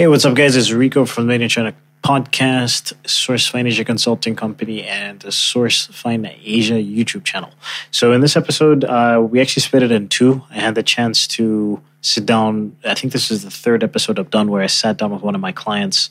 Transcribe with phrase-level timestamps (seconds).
[0.00, 0.56] Hey, what's up, guys?
[0.56, 6.24] It's Rico from the China podcast, Source Fine Asia Consulting Company, and the Source Fine
[6.42, 7.50] Asia YouTube channel.
[7.90, 10.42] So, in this episode, uh, we actually split it in two.
[10.48, 12.78] I had the chance to sit down.
[12.82, 15.34] I think this is the third episode I've done where I sat down with one
[15.34, 16.08] of my clients,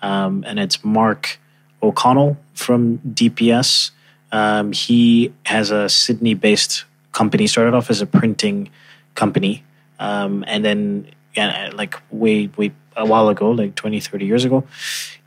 [0.00, 1.38] um, and it's Mark
[1.82, 3.90] O'Connell from DPS.
[4.32, 8.70] Um, he has a Sydney based company, started off as a printing
[9.14, 9.62] company,
[9.98, 14.64] um, and then yeah, like way, way a while ago, like 20, 30 years ago,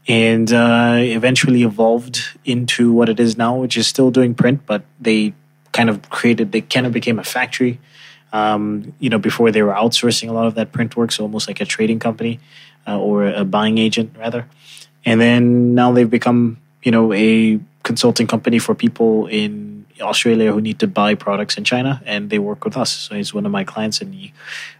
[0.07, 4.83] and uh, eventually evolved into what it is now, which is still doing print, but
[4.99, 5.33] they
[5.71, 7.79] kind of created, they kind of became a factory.
[8.31, 11.47] Um, you know, before they were outsourcing a lot of that print work, so almost
[11.47, 12.39] like a trading company
[12.87, 14.47] uh, or a buying agent, rather.
[15.05, 20.61] And then now they've become, you know, a consulting company for people in Australia who
[20.61, 22.91] need to buy products in China, and they work with us.
[22.91, 24.33] So he's one of my clients, and he,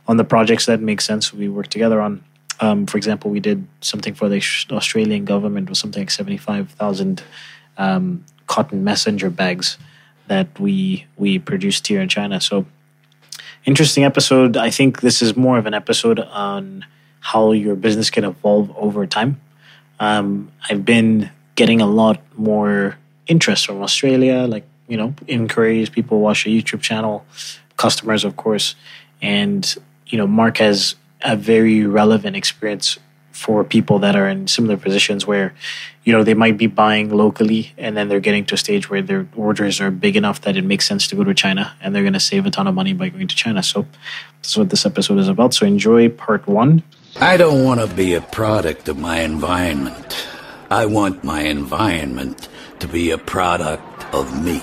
[0.07, 2.23] on the projects that make sense, we work together on.
[2.61, 7.23] Um, for example, we did something for the Australian government with something like seventy-five thousand
[7.77, 9.77] um, cotton messenger bags
[10.27, 12.41] that we we produced here in China.
[12.41, 12.65] So
[13.65, 14.57] interesting episode.
[14.57, 16.85] I think this is more of an episode on
[17.19, 19.39] how your business can evolve over time.
[19.99, 25.89] Um, I've been getting a lot more interest from Australia, like you know inquiries.
[25.89, 27.25] People watch the YouTube channel,
[27.77, 28.75] customers, of course,
[29.21, 29.75] and
[30.07, 32.97] you know Mark has a very relevant experience
[33.31, 35.53] for people that are in similar positions where
[36.03, 39.01] you know they might be buying locally and then they're getting to a stage where
[39.01, 42.03] their orders are big enough that it makes sense to go to China and they're
[42.03, 43.63] going to save a ton of money by going to China.
[43.63, 43.85] So
[44.37, 45.53] that's what this episode is about.
[45.53, 46.83] So enjoy part 1.
[47.21, 50.27] I don't want to be a product of my environment.
[50.69, 54.61] I want my environment to be a product of me.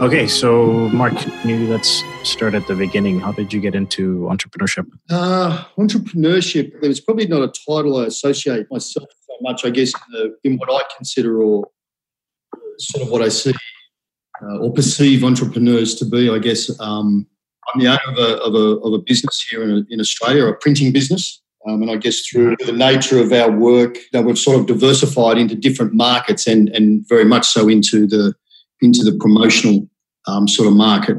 [0.00, 1.12] Okay, so Mark,
[1.44, 3.18] maybe let's start at the beginning.
[3.18, 4.86] How did you get into entrepreneurship?
[5.10, 9.92] Uh, entrepreneurship, there was probably not a title I associate myself so much, I guess,
[9.92, 11.66] in, the, in what I consider or
[12.78, 13.52] sort of what I see
[14.40, 16.30] uh, or perceive entrepreneurs to be.
[16.30, 17.26] I guess um,
[17.74, 20.54] I'm the owner of a, of a, of a business here in, in Australia, a
[20.54, 21.42] printing business.
[21.68, 25.38] Um, and I guess through the nature of our work, that we've sort of diversified
[25.38, 28.32] into different markets and, and very much so into the
[28.80, 29.88] into the promotional
[30.26, 31.16] um, sort of market,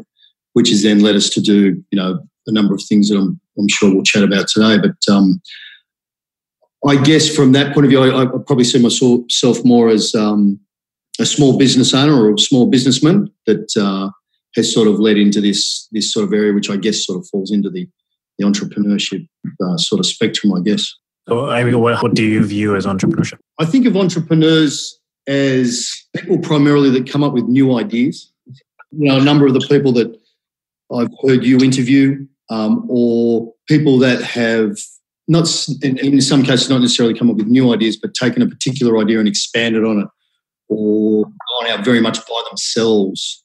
[0.54, 3.40] which has then led us to do, you know, a number of things that I'm,
[3.58, 4.78] I'm sure we'll chat about today.
[4.78, 5.42] But um,
[6.88, 10.60] I guess from that point of view, I, I probably see myself more as um,
[11.20, 14.10] a small business owner or a small businessman that uh,
[14.56, 17.28] has sort of led into this this sort of area, which I guess sort of
[17.28, 17.88] falls into the
[18.38, 19.28] the entrepreneurship
[19.64, 20.96] uh, sort of spectrum, I guess.
[21.28, 23.38] So, I mean, what, what do you view as entrepreneurship?
[23.60, 24.99] I think of entrepreneurs
[25.30, 28.34] as people primarily that come up with new ideas.
[28.92, 30.20] You know, a number of the people that
[30.92, 34.76] I've heard you interview, um, or people that have
[35.28, 35.48] not,
[35.84, 38.98] in, in some cases, not necessarily come up with new ideas, but taken a particular
[38.98, 40.08] idea and expanded on it,
[40.68, 43.44] or gone out very much by themselves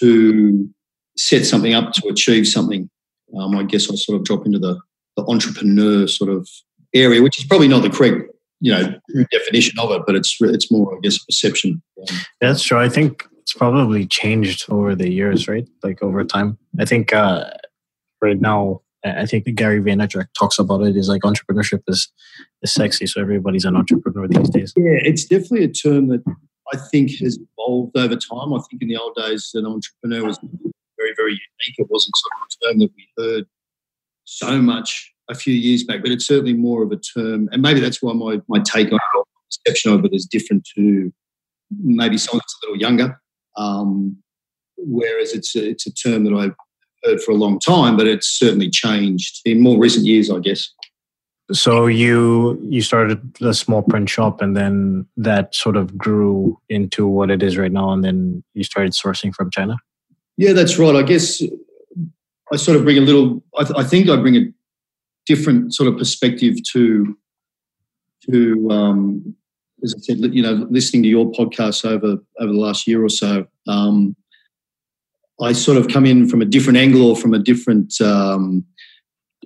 [0.00, 0.68] to
[1.16, 2.90] set something up to achieve something.
[3.38, 4.80] Um, I guess I sort of drop into the,
[5.16, 6.48] the entrepreneur sort of
[6.92, 8.33] area, which is probably not the correct
[8.64, 11.82] you know definition of it, but it's it's more I guess perception.
[12.40, 12.78] That's true.
[12.78, 15.68] I think it's probably changed over the years, right?
[15.82, 16.56] Like over time.
[16.80, 17.50] I think uh,
[18.22, 20.96] right now, I think Gary Vaynerchuk talks about it.
[20.96, 22.10] Is like entrepreneurship is
[22.62, 24.72] is sexy, so everybody's an entrepreneur these days.
[24.78, 26.24] Yeah, it's definitely a term that
[26.72, 28.54] I think has evolved over time.
[28.54, 30.38] I think in the old days, an entrepreneur was
[30.96, 31.76] very very unique.
[31.76, 33.44] It wasn't sort of a term that we heard
[34.24, 37.80] so much a few years back, but it's certainly more of a term, and maybe
[37.80, 39.24] that's why my, my take on it,
[39.64, 41.12] perception of it is different to
[41.82, 43.20] maybe someone that's a little younger.
[43.56, 44.16] Um,
[44.76, 46.54] whereas it's a, it's a term that I've
[47.04, 50.70] heard for a long time, but it's certainly changed in more recent years, I guess.
[51.52, 57.06] So you you started a small print shop, and then that sort of grew into
[57.06, 59.76] what it is right now, and then you started sourcing from China.
[60.38, 60.96] Yeah, that's right.
[60.96, 61.42] I guess
[62.50, 63.42] I sort of bring a little.
[63.58, 64.46] I, th- I think I bring a
[65.26, 67.16] different sort of perspective to
[68.30, 69.34] to um,
[69.82, 73.08] as I said, you know, listening to your podcast over over the last year or
[73.08, 73.46] so.
[73.68, 74.16] Um,
[75.40, 78.64] I sort of come in from a different angle or from a different um,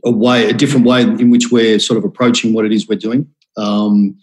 [0.05, 2.99] a way, a different way in which we're sort of approaching what it is we're
[2.99, 3.27] doing.
[3.57, 4.17] Um,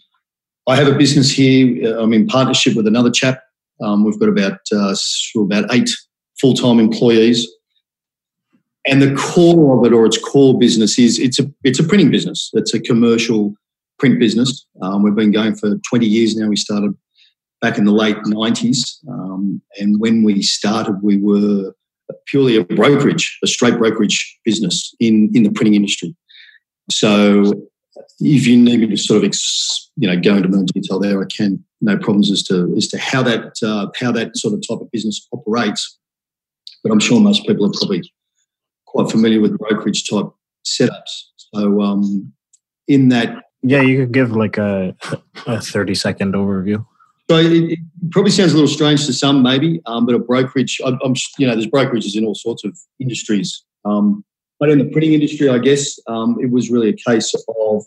[0.66, 1.98] I have a business here.
[1.98, 3.40] I'm in partnership with another chap.
[3.82, 4.94] Um, we've got about uh,
[5.36, 5.90] about eight
[6.40, 7.46] full time employees,
[8.86, 12.10] and the core of it, or its core business, is it's a it's a printing
[12.10, 12.50] business.
[12.54, 13.54] It's a commercial
[13.98, 14.66] print business.
[14.82, 16.48] Um, we've been going for 20 years now.
[16.48, 16.94] We started
[17.60, 21.72] back in the late 90s, um, and when we started, we were
[22.26, 26.14] purely a brokerage, a straight brokerage business in in the printing industry.
[26.90, 27.52] So,
[28.20, 31.20] if you need me to sort of ex, you know go into more detail there,
[31.20, 31.64] I can.
[31.80, 34.90] No problems as to as to how that uh, how that sort of type of
[34.92, 35.98] business operates.
[36.82, 38.02] But I'm sure most people are probably
[38.96, 40.26] quite familiar with brokerage type
[40.64, 41.24] setups.
[41.36, 42.32] So, um,
[42.88, 44.96] in that, yeah, you could give like a
[45.46, 46.84] a 30 second overview.
[47.28, 47.78] So it, it,
[48.10, 51.46] probably sounds a little strange to some, maybe, um, but a brokerage, I, am you
[51.46, 53.64] know, there's brokerages in all sorts of industries.
[53.84, 54.24] Um,
[54.60, 57.84] but in the printing industry, I guess um, it was really a case of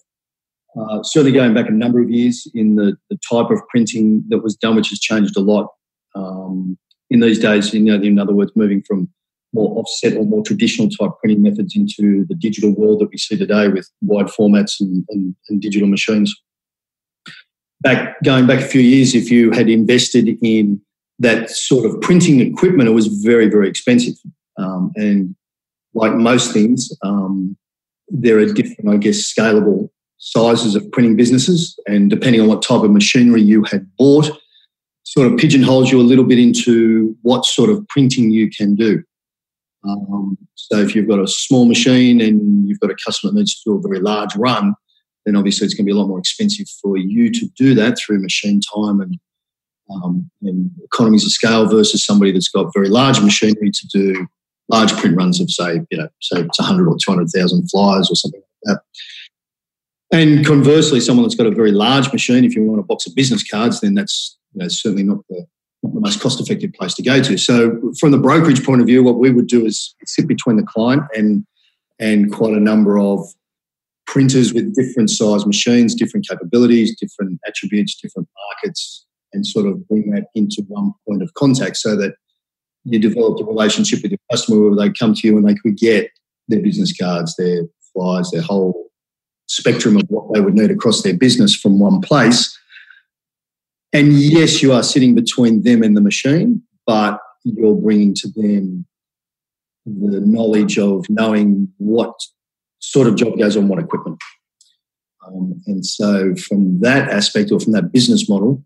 [0.78, 4.40] uh, certainly going back a number of years in the, the type of printing that
[4.40, 5.70] was done, which has changed a lot
[6.16, 6.78] um,
[7.10, 7.74] in these days.
[7.74, 9.10] You know, in other words, moving from
[9.54, 13.38] more offset or more traditional type printing methods into the digital world that we see
[13.38, 16.34] today with wide formats and, and, and digital machines
[17.82, 20.82] back going back a few years, if you had invested in
[21.20, 24.16] that sort of printing equipment, it was very, very expensive.
[24.58, 25.36] Um, and
[25.94, 27.58] like most things, um,
[28.08, 31.78] there are different, I guess, scalable sizes of printing businesses.
[31.88, 34.30] And depending on what type of machinery you had bought,
[35.04, 39.04] sort of pigeonholes you a little bit into what sort of printing you can do.
[39.88, 43.62] Um, so if you've got a small machine and you've got a customer that needs
[43.62, 44.76] to do a very large run,
[45.26, 47.98] then obviously it's going to be a lot more expensive for you to do that
[47.98, 49.18] through machine time and,
[49.92, 54.28] um, and economies of scale versus somebody that's got very large machinery to do
[54.70, 58.42] large print runs of say, you know, say it's 100 or 200,000 flyers or something
[58.66, 58.84] like that.
[60.12, 63.16] And conversely, someone that's got a very large machine, if you want a box of
[63.16, 65.46] business cards, then that's you know, certainly not the,
[65.84, 67.38] the most cost effective place to go to.
[67.38, 70.64] So, from the brokerage point of view, what we would do is sit between the
[70.64, 71.46] client and
[72.00, 73.20] and quite a number of
[74.08, 80.10] printers with different size machines, different capabilities, different attributes, different markets, and sort of bring
[80.12, 82.16] that into one point of contact so that
[82.86, 85.78] you develop a relationship with your customer where they come to you and they could
[85.78, 86.10] get
[86.48, 88.90] their business cards, their flyers, their whole
[89.48, 92.58] spectrum of what they would need across their business from one place.
[93.92, 98.86] And yes, you are sitting between them and the machine, but you're bringing to them
[99.86, 102.14] the knowledge of knowing what
[102.80, 104.20] sort of job goes on what equipment.
[105.26, 108.64] Um, and so, from that aspect or from that business model,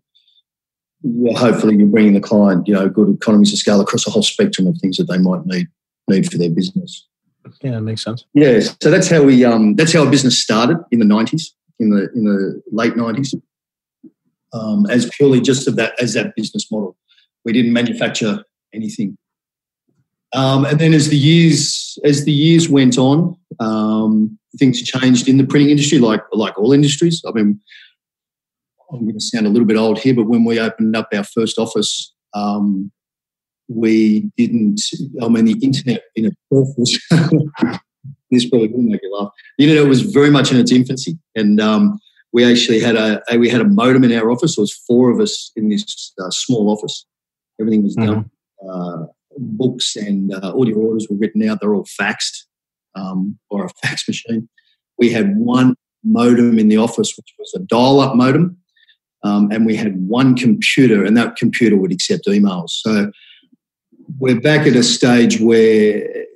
[1.02, 4.22] yeah, hopefully you're bringing the client, you know, good economies of scale across a whole
[4.22, 5.68] spectrum of things that they might need
[6.08, 7.06] need for their business.
[7.62, 8.24] Yeah, that makes sense.
[8.34, 11.90] Yeah, so that's how we um, that's how our business started in the nineties, in
[11.90, 13.34] the in the late nineties,
[14.54, 16.96] um, as purely just of that as that business model.
[17.44, 18.42] We didn't manufacture
[18.72, 19.18] anything
[20.34, 25.38] um, and then as the years as the years went on, um, things changed in
[25.38, 27.22] the printing industry, like like all industries.
[27.26, 27.60] I mean,
[28.92, 31.22] I'm going to sound a little bit old here, but when we opened up our
[31.22, 32.90] first office, um,
[33.68, 34.80] we didn't.
[35.22, 37.00] I mean, the internet in itself was.
[38.30, 39.30] this probably will make you laugh.
[39.58, 42.00] The internet was very much in its infancy, and um,
[42.34, 44.56] we actually had a, we had a modem in our office.
[44.56, 47.06] There was four of us in this uh, small office.
[47.60, 48.28] Everything was done.
[48.60, 48.68] Mm-hmm.
[48.68, 49.06] Uh,
[49.38, 51.60] books and uh, audio orders were written out.
[51.60, 52.46] They're all faxed
[52.96, 54.48] um, or a fax machine.
[54.98, 58.58] We had one modem in the office, which was a dial up modem.
[59.22, 62.70] Um, and we had one computer, and that computer would accept emails.
[62.70, 63.12] So
[64.18, 66.26] we're back at a stage where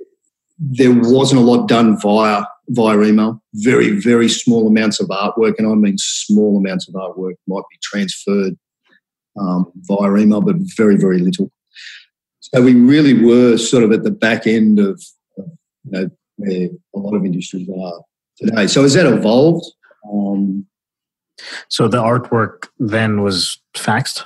[0.58, 3.42] there wasn't a lot done via via email.
[3.54, 7.78] Very very small amounts of artwork, and I mean small amounts of artwork might be
[7.82, 8.56] transferred
[9.40, 11.50] um, via email, but very very little.
[12.40, 15.02] So we really were sort of at the back end of,
[15.36, 15.46] you
[15.84, 18.02] know, where a lot of industries are
[18.38, 18.66] today.
[18.66, 19.66] So has that evolved?
[20.10, 20.66] Um,
[21.68, 24.24] so the artwork then was faxed?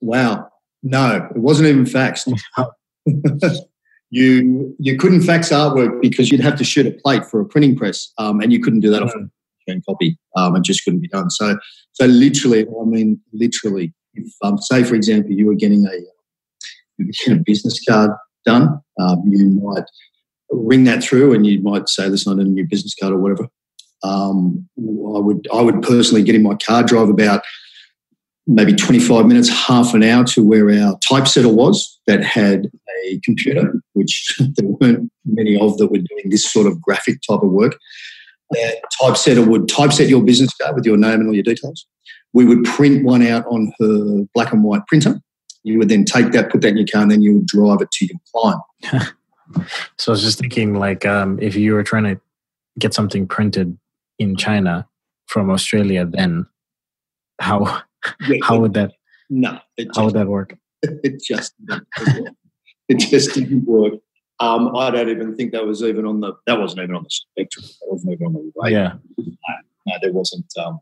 [0.00, 0.50] Wow.
[0.82, 2.32] No, it wasn't even faxed.
[4.14, 7.74] you you couldn't fax artwork because you'd have to shoot a plate for a printing
[7.74, 10.16] press, um, and you couldn't do that off a copy.
[10.36, 11.30] Um, it just couldn't be done.
[11.30, 11.56] So
[11.92, 15.94] so literally, I mean literally, if um, say for example you were getting a
[16.98, 18.12] you get a business card
[18.46, 19.84] done, um, you might
[20.50, 23.48] ring that through and you might say, this not a new business card or whatever.
[24.04, 27.42] Um, I would I would personally get in my car, drive about
[28.46, 32.70] maybe 25 minutes, half an hour to where our typesetter was that had
[33.06, 37.42] a computer, which there weren't many of that were doing this sort of graphic type
[37.42, 37.78] of work.
[38.50, 41.86] That typesetter would typeset your business card with your name and all your details.
[42.32, 45.20] We would print one out on her black and white printer
[45.64, 47.80] you would then take that, put that in your car, and then you would drive
[47.80, 49.12] it to your client.
[49.98, 52.20] So I was just thinking, like, um, if you were trying to
[52.78, 53.78] get something printed
[54.18, 54.88] in China
[55.26, 56.46] from Australia, then
[57.38, 57.82] how
[58.28, 58.92] yeah, how would that?
[59.30, 59.58] No,
[59.94, 60.56] how would that work?
[61.02, 61.54] It just
[62.88, 63.94] it just didn't work.
[64.40, 67.10] Um, I don't even think that was even on the that wasn't even on the
[67.10, 67.64] spectrum.
[67.64, 68.70] That wasn't even on the radar.
[68.70, 70.52] Yeah, no, no there wasn't.
[70.58, 70.80] Um,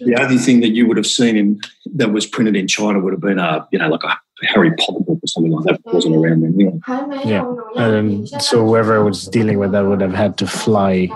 [0.00, 1.60] the only thing that you would have seen in
[1.94, 5.00] that was printed in China would have been a you know like a Harry Potter
[5.00, 5.92] book or something like that.
[5.92, 6.80] Wasn't around then.
[7.24, 7.44] Yeah,
[7.76, 11.08] and so whoever was dealing with that would have had to fly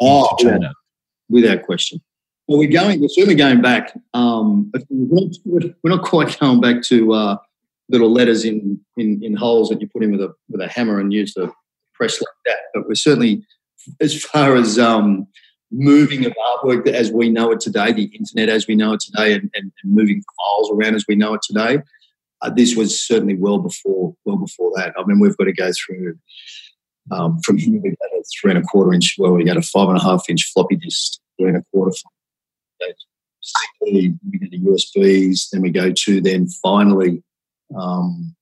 [0.00, 0.72] oh, to China,
[1.28, 2.00] without question.
[2.48, 3.00] Well, we're going.
[3.00, 3.92] We're certainly going back.
[4.14, 7.36] Um, we're, not, quite going back to uh,
[7.88, 11.00] little letters in, in in holes that you put in with a with a hammer
[11.00, 11.50] and use the
[11.94, 12.58] press like that.
[12.72, 13.44] But we're certainly
[14.00, 15.26] as far as um,
[15.72, 19.32] moving of artwork as we know it today, the internet as we know it today,
[19.32, 21.78] and, and, and moving files around as we know it today.
[22.42, 24.94] Uh, this was certainly well before well before that.
[24.96, 26.16] I mean, we've got to go through
[27.10, 29.16] um, from here we got a three and a quarter inch.
[29.18, 31.92] Well, we got a five and a half inch floppy disk, three and a quarter
[33.80, 37.22] we get the USBs, then we go to then finally,
[37.76, 38.34] um,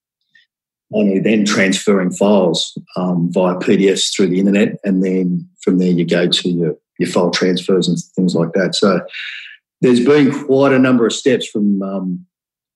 [0.90, 6.28] then transferring files um, via PDFs through the internet, and then from there you go
[6.28, 8.74] to your, your file transfers and things like that.
[8.74, 9.00] So
[9.80, 12.26] there's been quite a number of steps from um,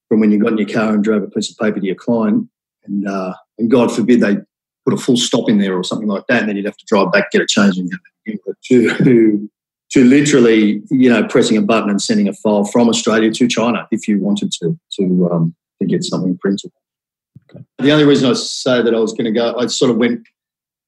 [0.08, 1.94] from when you got in your car and drove a piece of paper to your
[1.94, 2.48] client,
[2.84, 4.36] and uh, and God forbid they
[4.84, 6.86] put a full stop in there or something like that, and then you'd have to
[6.86, 7.90] drive back, get it changed, and
[8.64, 9.48] to
[9.90, 13.88] to literally, you know, pressing a button and sending a file from Australia to China
[13.90, 16.72] if you wanted to to um, to get something printed.
[17.50, 17.64] Okay.
[17.78, 20.26] The only reason I say that I was going to go, I sort of went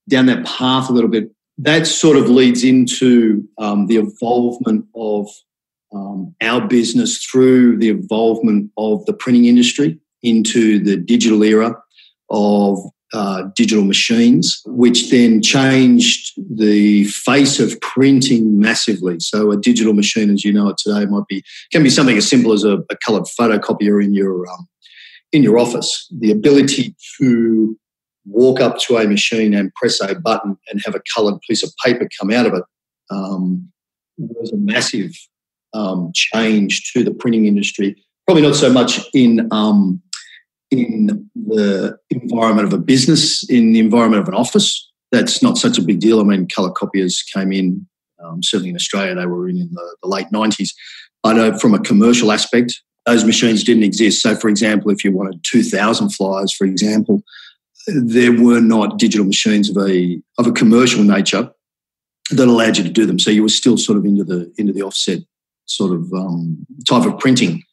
[0.08, 1.30] down that path a little bit.
[1.58, 5.28] That sort of leads into um, the involvement of
[5.92, 11.74] um, our business through the involvement of the printing industry into the digital era
[12.28, 12.78] of
[13.12, 19.18] uh, digital machines, which then changed the face of printing massively.
[19.18, 22.28] So a digital machine, as you know it today, might be can be something as
[22.28, 24.68] simple as a, a coloured photocopier in your um,
[25.32, 26.06] in your office.
[26.16, 27.76] The ability to
[28.26, 31.72] walk up to a machine and press a button and have a coloured piece of
[31.84, 32.64] paper come out of it
[33.10, 33.70] um,
[34.18, 35.12] was a massive
[35.72, 37.96] um, change to the printing industry.
[38.26, 40.02] Probably not so much in um,
[40.70, 45.78] in the environment of a business, in the environment of an office, that's not such
[45.78, 46.20] a big deal.
[46.20, 47.86] I mean, colour copiers came in,
[48.22, 50.70] um, certainly in Australia, they were in in the, the late 90s.
[51.24, 54.22] I know from a commercial aspect, those machines didn't exist.
[54.22, 57.22] So, for example, if you wanted 2,000 flyers, for example,
[57.86, 61.50] there were not digital machines of a, of a commercial nature
[62.30, 63.18] that allowed you to do them.
[63.18, 65.20] So you were still sort of into the, into the offset
[65.64, 67.64] sort of um, type of printing.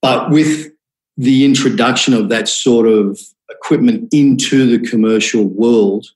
[0.00, 0.71] But with
[1.16, 3.18] the introduction of that sort of
[3.50, 6.06] equipment into the commercial world,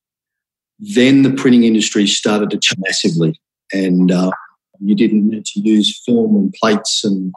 [0.79, 3.41] then the printing industry started to change massively.
[3.73, 4.31] And uh,
[4.81, 7.35] you didn't need to use film and plates and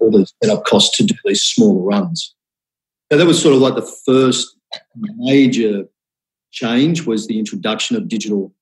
[0.00, 2.34] all the setup costs to do these smaller runs.
[3.10, 4.56] So that was sort of like the first
[5.16, 5.84] major
[6.50, 8.52] change was the introduction of digital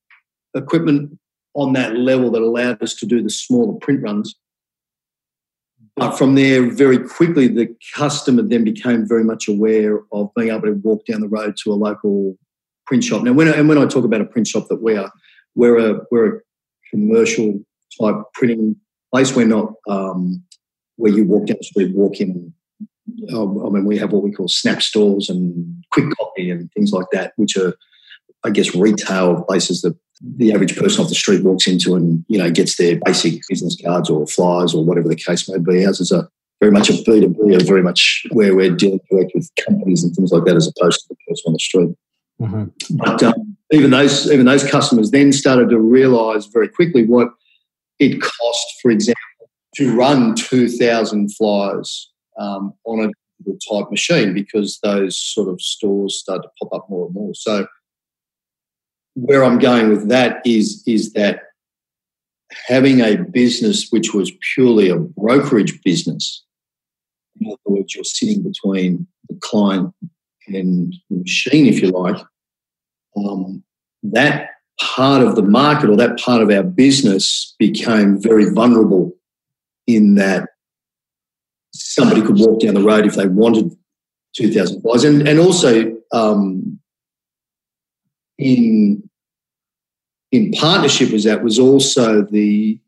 [0.54, 1.18] equipment
[1.54, 4.34] on that level that allowed us to do the smaller print runs
[6.00, 10.62] but from there, very quickly, the customer then became very much aware of being able
[10.62, 12.38] to walk down the road to a local
[12.86, 13.22] print shop.
[13.22, 15.12] Now, when and when I talk about a print shop, that we are
[15.54, 16.40] we're a we're a
[16.88, 17.60] commercial
[18.00, 18.76] type printing
[19.12, 19.36] place.
[19.36, 20.42] We're not um,
[20.96, 22.54] where you walk down the street, walk in.
[23.34, 26.92] Um, I mean, we have what we call snap stores and quick copy and things
[26.92, 27.74] like that, which are,
[28.42, 32.38] I guess, retail places that the average person off the street walks into and you
[32.38, 35.86] know gets their basic business cards or flyers or whatever the case may be.
[35.86, 36.28] Ours is a
[36.60, 40.44] very much a B2B, very much where we're dealing direct with companies and things like
[40.44, 41.96] that, as opposed to the person on the street.
[42.40, 42.96] Mm-hmm.
[42.96, 47.28] But um, even those even those customers then started to realise very quickly what
[47.98, 53.10] it cost, for example, to run two thousand flyers um, on a
[53.70, 57.34] type machine because those sort of stores start to pop up more and more.
[57.34, 57.66] So
[59.14, 61.42] where I'm going with that is is that
[62.66, 66.44] having a business which was purely a brokerage business,
[67.40, 69.94] in other words, you're sitting between the client
[70.48, 72.16] and the machine, if you like,
[73.16, 73.62] um,
[74.02, 74.50] that
[74.80, 79.14] part of the market or that part of our business became very vulnerable
[79.86, 80.48] in that
[81.72, 83.76] somebody could walk down the road if they wanted
[84.36, 85.04] 2,000 flies.
[85.04, 86.80] And, and also, um,
[88.40, 89.08] in
[90.32, 92.78] in partnership with that was also the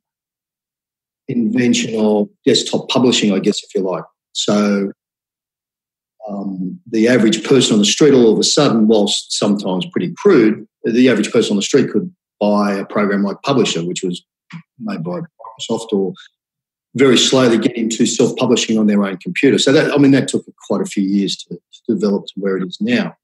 [1.28, 4.04] invention of desktop publishing, I guess, if you like.
[4.32, 4.92] So
[6.28, 10.66] um, the average person on the street all of a sudden, whilst sometimes pretty crude,
[10.84, 14.24] the average person on the street could buy a program like Publisher, which was
[14.78, 16.12] made by Microsoft, or
[16.94, 19.58] very slowly get into self-publishing on their own computer.
[19.58, 22.56] So that I mean that took quite a few years to, to develop to where
[22.56, 23.16] it is now.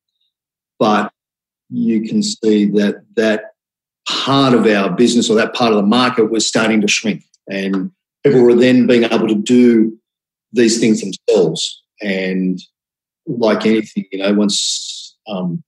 [0.79, 1.13] But
[1.71, 3.53] you can see that that
[4.09, 7.91] part of our business or that part of the market was starting to shrink, and
[8.25, 9.99] people were then being able to do
[10.53, 11.83] these things themselves.
[12.01, 12.59] And
[13.27, 15.63] like anything, you know, once um,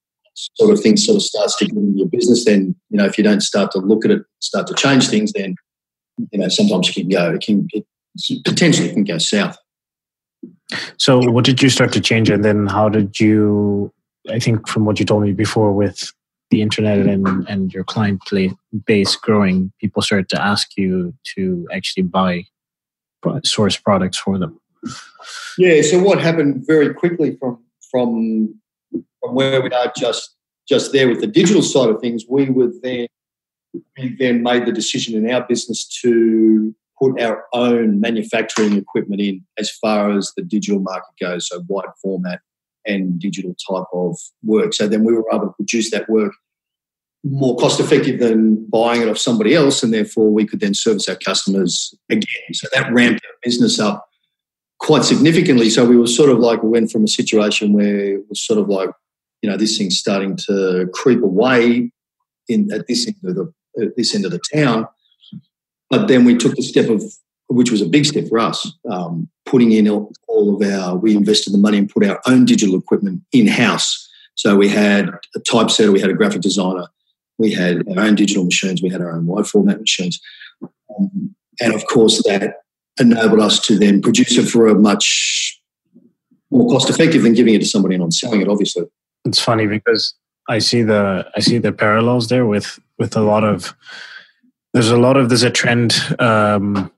[0.54, 3.19] sort of things sort of starts to get into your business, then you know if
[3.19, 5.54] you don't start to look at it, start to change things, then
[6.30, 7.85] you know sometimes it can go, it can it
[8.45, 9.57] potentially can go south.
[10.99, 13.92] So, what did you start to change, and then how did you?
[14.30, 16.12] I think from what you told me before, with
[16.50, 18.22] the internet and and your client
[18.87, 22.44] base growing, people started to ask you to actually buy
[23.44, 24.60] source products for them.
[25.58, 25.82] Yeah.
[25.82, 28.54] So what happened very quickly from from
[28.90, 30.37] from where we are just
[30.68, 33.06] just there with the digital side of things, we were then
[33.99, 39.44] we then made the decision in our business to put our own manufacturing equipment in
[39.58, 42.40] as far as the digital market goes, so wide format
[42.87, 44.75] and digital type of work.
[44.75, 46.32] So then we were able to produce that work
[47.22, 51.08] more cost effective than buying it off somebody else, and therefore we could then service
[51.08, 52.54] our customers again.
[52.54, 54.08] So that ramped our business up
[54.78, 55.68] quite significantly.
[55.68, 58.58] So we were sort of like we went from a situation where it was sort
[58.58, 58.88] of like,
[59.42, 61.92] you know, this thing's starting to creep away
[62.49, 64.87] in at this end of the at this end of the town.
[65.88, 67.02] But then we took the step of
[67.50, 71.52] which was a big step for us, um, putting in all of our, we invested
[71.52, 74.09] the money and put our own digital equipment in house.
[74.37, 76.87] So we had a typesetter, we had a graphic designer,
[77.38, 80.21] we had our own digital machines, we had our own wide format machines.
[80.62, 82.62] Um, and of course, that
[83.00, 85.61] enabled us to then produce it for a much
[86.50, 88.85] more cost effective than giving it to somebody and on selling it, obviously.
[89.25, 90.14] It's funny because
[90.49, 93.75] I see the I see the parallels there with with a lot of
[94.73, 96.90] there's a lot of there's a trend um,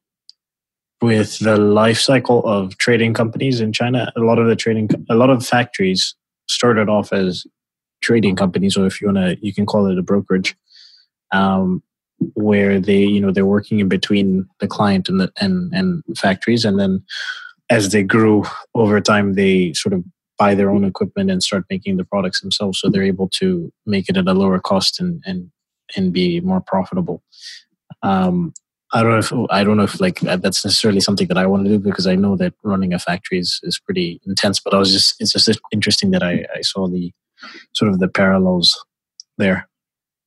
[1.03, 4.13] with the life cycle of trading companies in China.
[4.17, 6.15] A lot of the trading, a lot of factories
[6.49, 7.45] started off as
[8.03, 10.57] trading companies, or if you want to, you can call it a brokerage,
[11.33, 11.83] um,
[12.35, 16.65] where they, you know, they're working in between the client and the and and factories,
[16.65, 17.03] and then
[17.71, 20.05] as they grew over time, they sort of
[20.39, 24.09] buy their own equipment and start making the products themselves, so they're able to make
[24.09, 25.51] it at a lower cost and and
[25.97, 27.23] and be more profitable.
[28.03, 28.53] Um,
[28.93, 31.65] I don't know if I don't know if like that's necessarily something that I want
[31.65, 34.61] to do because I know that running a factory is, is pretty intense.
[34.61, 37.13] But I was just it's just interesting that I, I saw the
[37.73, 38.85] sort of the parallels
[39.39, 39.69] there.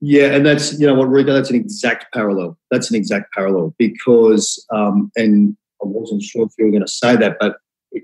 [0.01, 2.57] Yeah, and that's you know what Rico, that's an exact parallel.
[2.71, 6.91] That's an exact parallel because um, and I wasn't sure if you were going to
[6.91, 7.57] say that, but
[7.91, 8.03] it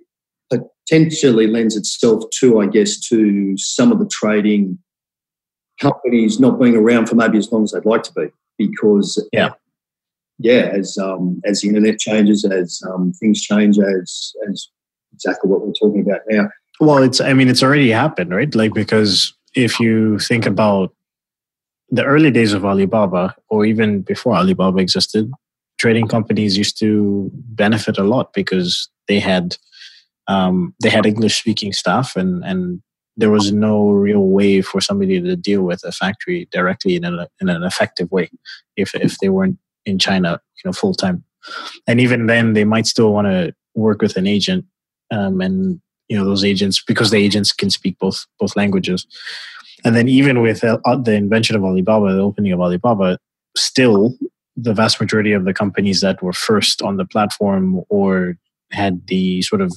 [0.52, 4.78] potentially lends itself to I guess to some of the trading
[5.80, 9.50] companies not being around for maybe as long as they'd like to be because yeah
[10.42, 14.68] yeah, as um, as the internet changes, as um, things change, as as
[15.14, 16.50] exactly what we're talking about now.
[16.80, 18.54] Well, it's I mean it's already happened, right?
[18.54, 20.94] Like because if you think about
[21.90, 25.32] the early days of Alibaba, or even before Alibaba existed,
[25.78, 29.58] trading companies used to benefit a lot because they had
[30.28, 32.82] um, they had English speaking staff and and
[33.18, 37.28] there was no real way for somebody to deal with a factory directly in, a,
[37.42, 38.30] in an effective way
[38.78, 41.24] if if they weren't in China, you know, full time.
[41.88, 44.66] And even then, they might still want to work with an agent,
[45.12, 49.08] um, and you know, those agents because the agents can speak both both languages.
[49.84, 53.18] And then even with uh, the invention of Alibaba, the opening of Alibaba,
[53.58, 54.14] still
[54.56, 58.38] the vast majority of the companies that were first on the platform or
[58.72, 59.74] had the sort of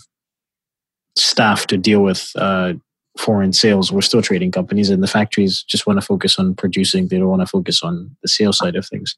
[1.16, 2.74] staff to deal with uh,
[3.18, 7.06] foreign sales were still trading companies and the factories just want to focus on producing
[7.06, 9.16] they don't want to focus on the sales side of things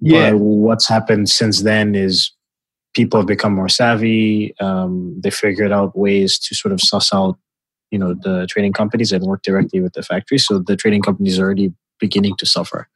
[0.00, 0.30] yeah.
[0.30, 2.32] But what's happened since then is
[2.94, 4.54] people have become more savvy.
[4.60, 7.38] Um, they figured out ways to sort of suss out,
[7.90, 10.46] you know, the trading companies and work directly with the factories.
[10.46, 12.88] So the trading companies are already beginning to suffer.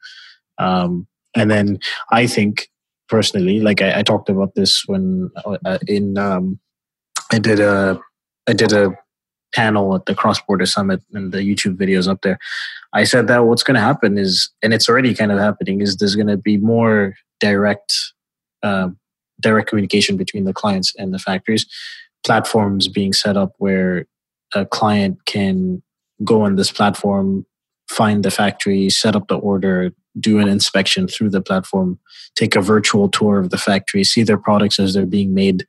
[0.57, 1.79] Um, and then
[2.11, 2.69] I think
[3.07, 6.59] personally, like I, I talked about this when uh, in um,
[7.31, 7.99] I did a
[8.47, 8.95] I did a
[9.55, 12.37] panel at the Cross Border Summit and the YouTube videos up there.
[12.93, 15.95] I said that what's going to happen is, and it's already kind of happening, is
[15.95, 17.95] there's going to be more direct,
[18.63, 18.89] uh,
[19.39, 21.65] direct communication between the clients and the factories.
[22.25, 24.05] Platforms being set up where
[24.53, 25.81] a client can
[26.23, 27.45] go on this platform,
[27.89, 31.99] find the factory, set up the order, do an inspection through the platform,
[32.35, 35.65] take a virtual tour of the factory, see their products as they're being made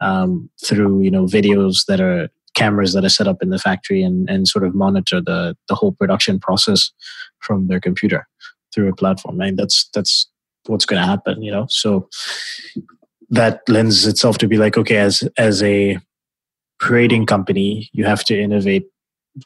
[0.00, 2.28] um, through you know videos that are
[2.60, 5.74] cameras that are set up in the factory and, and sort of monitor the, the
[5.74, 6.90] whole production process
[7.38, 8.26] from their computer
[8.72, 9.40] through a platform.
[9.40, 10.28] And that's that's
[10.66, 11.66] what's going to happen, you know.
[11.68, 12.08] So
[13.30, 15.98] that lends itself to be like, okay, as as a
[16.78, 18.86] creating company, you have to innovate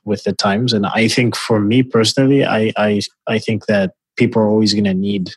[0.04, 0.72] with the times.
[0.72, 4.90] And I think for me personally, I I, I think that people are always going
[4.90, 5.30] to need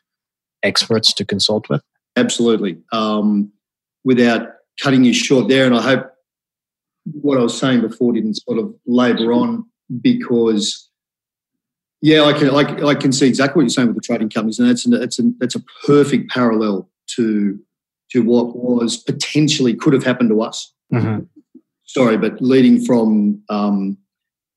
[0.63, 1.81] experts to consult with.
[2.15, 2.77] Absolutely.
[2.91, 3.51] Um,
[4.03, 4.47] without
[4.81, 6.11] cutting you short there, and I hope
[7.13, 9.65] what I was saying before didn't sort of labour on
[10.01, 10.89] because,
[12.01, 14.59] yeah, I can I, I, can see exactly what you're saying with the trading companies,
[14.59, 17.59] and that's an, that's a, that's a perfect parallel to
[18.11, 20.73] to what was potentially could have happened to us.
[20.93, 21.25] Mm-hmm.
[21.85, 23.97] Sorry, but leading from um,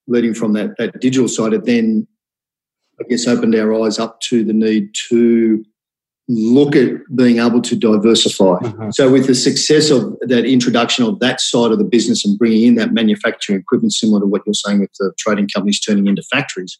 [0.06, 2.06] leading from that, that digital side, it then
[3.00, 5.64] I guess opened our eyes up to the need to
[6.30, 8.54] look at being able to diversify.
[8.54, 8.92] Uh-huh.
[8.92, 12.68] So, with the success of that introduction of that side of the business and bringing
[12.68, 16.22] in that manufacturing equipment, similar to what you're saying with the trading companies turning into
[16.22, 16.78] factories,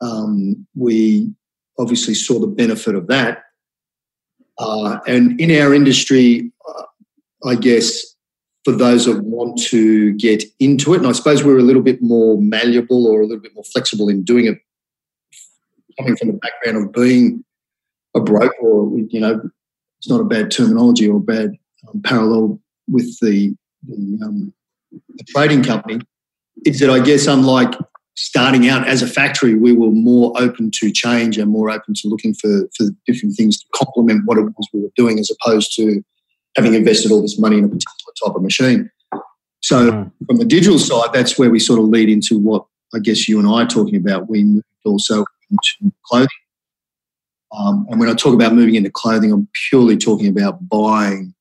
[0.00, 1.32] um, we
[1.78, 3.42] obviously saw the benefit of that.
[4.58, 8.14] Uh, and in our industry, uh, I guess
[8.64, 12.00] for those that want to get into it, and I suppose we're a little bit
[12.00, 14.58] more malleable or a little bit more flexible in doing it,
[15.98, 17.44] coming from the background of being
[18.14, 19.40] a broker, or you know,
[19.98, 21.52] it's not a bad terminology or a bad
[21.88, 23.54] um, parallel with the,
[23.86, 24.52] the, um,
[24.90, 26.00] the trading company.
[26.64, 27.74] Is that I guess unlike
[28.14, 32.08] starting out as a factory, we were more open to change and more open to
[32.08, 35.74] looking for for different things to complement what it was we were doing, as opposed
[35.76, 36.02] to
[36.56, 38.90] having invested all this money in a particular type of machine.
[39.60, 40.12] So mm.
[40.26, 43.38] from the digital side, that's where we sort of lead into what I guess you
[43.38, 44.28] and I are talking about.
[44.28, 46.28] We moved also into clothing.
[47.56, 51.34] Um, and when I talk about moving into clothing, I'm purely talking about buying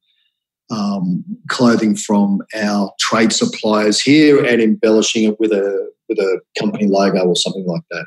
[0.70, 6.88] um, clothing from our trade suppliers here and embellishing it with a with a company
[6.88, 8.06] logo or something like that.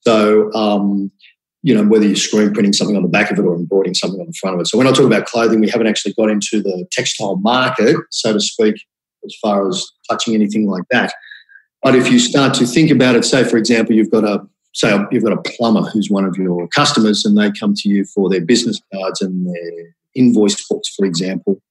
[0.00, 1.10] So, um,
[1.62, 4.20] you know, whether you're screen printing something on the back of it or embroidering something
[4.20, 4.66] on the front of it.
[4.68, 8.32] So, when I talk about clothing, we haven't actually got into the textile market, so
[8.32, 8.76] to speak,
[9.24, 11.12] as far as touching anything like that.
[11.82, 14.98] But if you start to think about it, say, for example, you've got a say
[15.10, 18.28] you've got a plumber who's one of your customers and they come to you for
[18.28, 21.62] their business cards and their invoice books, for example,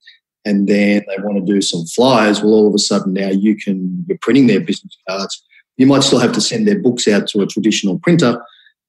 [0.44, 3.56] and then they want to do some flyers, well, all of a sudden now you
[3.56, 5.44] can, you're printing their business cards.
[5.78, 8.42] You might still have to send their books out to a traditional printer,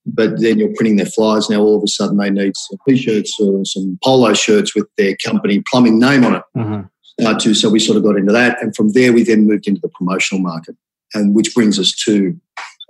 [0.07, 1.51] but then you're printing their flyers.
[1.51, 5.17] Now all of a sudden they need some t-shirts or some polo shirts with their
[5.25, 6.43] company plumbing name on it.
[6.57, 7.27] Mm-hmm.
[7.27, 7.55] Uh, too.
[7.55, 8.63] So we sort of got into that.
[8.63, 10.77] And from there, we then moved into the promotional market,
[11.15, 12.39] and which brings us to,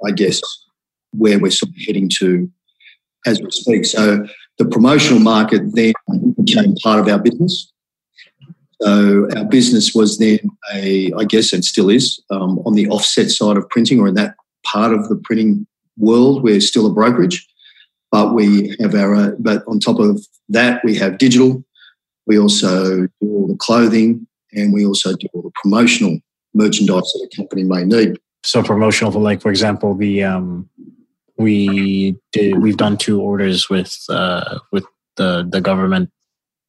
[0.05, 0.41] I guess,
[1.17, 2.51] where we're sort of heading to
[3.27, 3.85] as we speak.
[3.85, 4.27] So
[4.59, 5.93] the promotional market then
[6.39, 7.73] became part of our business.
[8.83, 10.39] So our business was then
[10.73, 14.15] a, I guess and still is, um, on the offset side of printing or in
[14.15, 16.43] that part of the printing world.
[16.43, 17.47] We're still a brokerage,
[18.11, 21.65] but we have our, but on top of that, we have digital.
[22.27, 26.19] We also do all the clothing and we also do all the promotional
[26.55, 28.19] merchandise that a company may need.
[28.43, 30.69] So promotional, for like for example, the um,
[31.39, 34.85] we did we've done two orders with uh, with
[35.17, 36.11] the the government,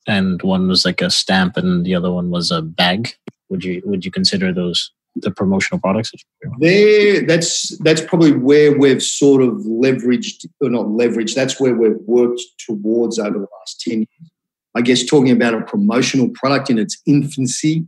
[0.07, 3.13] and one was like a stamp, and the other one was a bag.
[3.49, 6.11] Would you would you consider those the promotional products?
[6.59, 11.33] There, that's that's probably where we've sort of leveraged or not leveraged.
[11.33, 14.31] That's where we've worked towards over the last ten years.
[14.75, 17.87] I guess talking about a promotional product in its infancy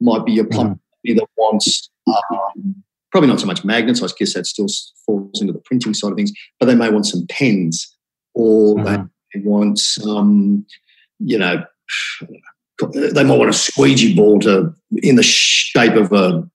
[0.00, 1.16] might be a company mm.
[1.16, 4.02] that wants um, probably not so much magnets.
[4.02, 4.66] I guess that still
[5.06, 7.94] falls into the printing side of things, but they may want some pens
[8.34, 9.04] or mm-hmm.
[9.34, 10.66] they want some,
[11.18, 11.64] you know,
[12.94, 16.48] they might want a squeegee ball to in the shape of a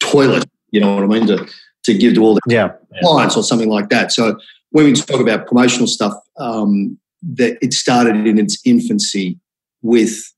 [0.00, 0.44] toilet.
[0.70, 1.26] You know what I mean?
[1.28, 1.48] To
[1.84, 3.40] to give to all the yeah, clients yeah.
[3.40, 4.12] or something like that.
[4.12, 4.38] So
[4.70, 9.38] when we talk about promotional stuff, um, that it started in its infancy
[9.82, 10.32] with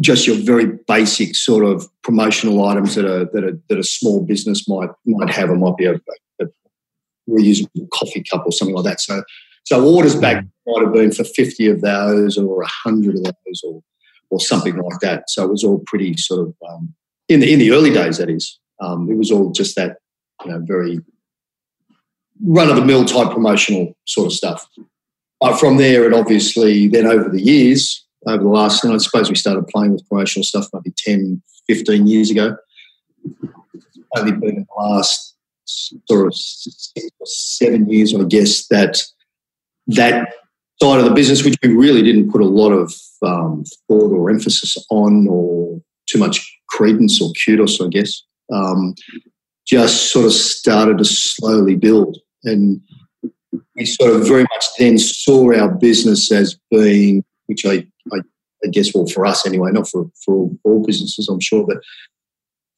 [0.00, 4.24] just your very basic sort of promotional items that a that a that a small
[4.24, 5.50] business might might have.
[5.50, 5.94] It might be a,
[6.40, 6.46] a
[7.28, 9.00] reusable coffee cup or something like that.
[9.00, 9.22] So
[9.64, 13.80] so orders back might have been for fifty of those or hundred of those or
[14.30, 15.24] or something like that.
[15.28, 16.94] So it was all pretty sort of um,
[17.28, 18.18] in the in the early days.
[18.18, 19.98] That is, um, it was all just that
[20.44, 20.98] you know very
[22.44, 24.66] run of the mill type promotional sort of stuff.
[25.40, 29.28] But from there, it obviously then over the years over the last, and I suppose
[29.28, 32.56] we started playing with promotional stuff maybe 10, 15 years ago.
[34.16, 39.02] Only been in the last sort of six or seven years, I guess, that
[39.88, 40.32] that
[40.82, 44.30] side of the business, which we really didn't put a lot of um, thought or
[44.30, 48.22] emphasis on or too much credence or kudos, I guess.
[48.52, 48.94] um,
[49.66, 52.18] just sort of started to slowly build.
[52.44, 52.80] And
[53.76, 58.18] we sort of very much then saw our business as being, which I, I,
[58.64, 61.78] I guess, well, for us anyway, not for, for all, all, businesses, I'm sure, but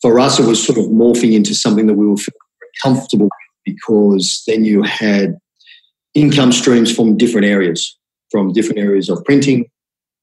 [0.02, 2.16] for us, it was sort of morphing into something that we were
[2.82, 5.36] comfortable with because then you had
[6.14, 7.98] income streams from different areas,
[8.30, 9.66] from different areas of printing,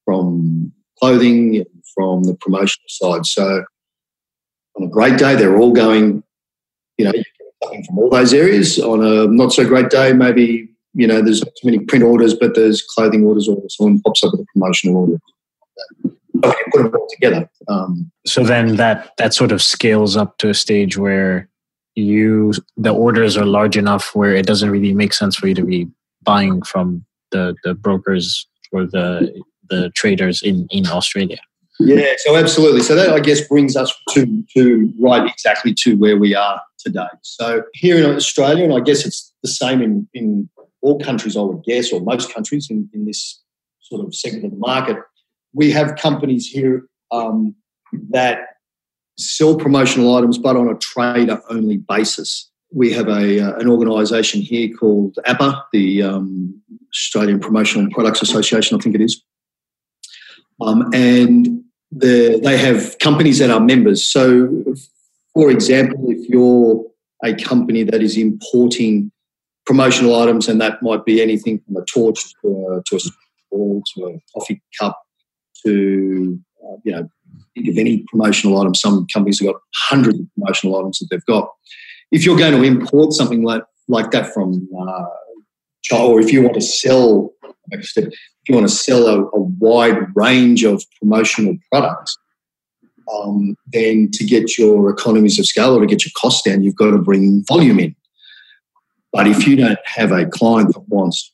[0.05, 1.63] from clothing,
[1.95, 3.25] from the promotional side.
[3.25, 3.63] So
[4.77, 6.23] on a great day, they're all going,
[6.97, 7.13] you know,
[7.85, 8.79] from all those areas.
[8.79, 12.33] On a not so great day, maybe, you know, there's not too many print orders,
[12.33, 15.19] but there's clothing orders or someone pops up with a promotional order.
[16.43, 17.49] Okay, put them all together.
[17.67, 21.49] Um, so then that that sort of scales up to a stage where
[21.95, 25.63] you the orders are large enough where it doesn't really make sense for you to
[25.63, 25.87] be
[26.23, 31.39] buying from the the brokers or the the traders in in Australia.
[31.79, 32.81] Yeah, so absolutely.
[32.81, 37.07] So that I guess brings us to to right exactly to where we are today.
[37.21, 40.49] So here in Australia, and I guess it's the same in in
[40.81, 43.41] all countries, I would guess, or most countries in, in this
[43.81, 44.97] sort of segment of the market,
[45.53, 47.55] we have companies here um,
[48.09, 48.39] that
[49.17, 52.49] sell promotional items, but on a trader only basis.
[52.71, 56.61] We have a uh, an organisation here called APA, the um,
[56.93, 59.23] Australian Promotional Products Association, I think it is,
[60.61, 64.03] um, and the, they have companies that are members.
[64.03, 64.65] So,
[65.33, 66.83] for example, if you're
[67.23, 69.11] a company that is importing
[69.67, 72.99] promotional items, and that might be anything from a torch to a, to a
[73.51, 74.99] ball to a coffee cup
[75.63, 77.09] to uh, you know
[77.53, 78.73] think of any promotional item.
[78.73, 81.49] Some companies have got hundreds of promotional items that they've got.
[82.11, 85.03] If you're going to import something like, like that from uh,
[85.83, 87.31] China, or if you want to sell,
[87.71, 87.95] if
[88.47, 92.17] you want to sell a, a wide range of promotional products,
[93.13, 96.75] um, then to get your economies of scale or to get your costs down, you've
[96.75, 97.95] got to bring volume in.
[99.13, 101.33] But if you don't have a client that wants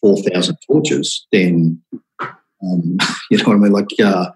[0.00, 1.82] 4,000 torches, then,
[2.20, 2.96] um,
[3.30, 3.72] you know what I mean?
[3.72, 4.30] Like, uh,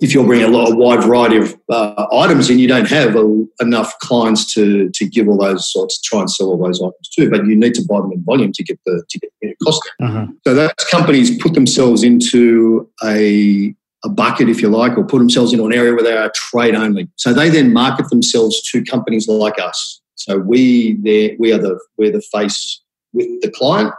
[0.00, 3.16] if you're bringing a, lot, a wide variety of uh, items in, you don't have
[3.16, 7.08] a, enough clients to to give all those sorts, try and sell all those items
[7.12, 7.28] too.
[7.28, 9.82] But you need to buy them in volume to get the to get the cost
[10.00, 10.10] down.
[10.10, 10.26] Uh-huh.
[10.46, 15.52] So those companies put themselves into a a bucket, if you like, or put themselves
[15.52, 17.08] into an area where they are trade only.
[17.16, 20.00] So they then market themselves to companies like us.
[20.18, 20.98] So we
[21.38, 23.94] we are the we're the face with the client,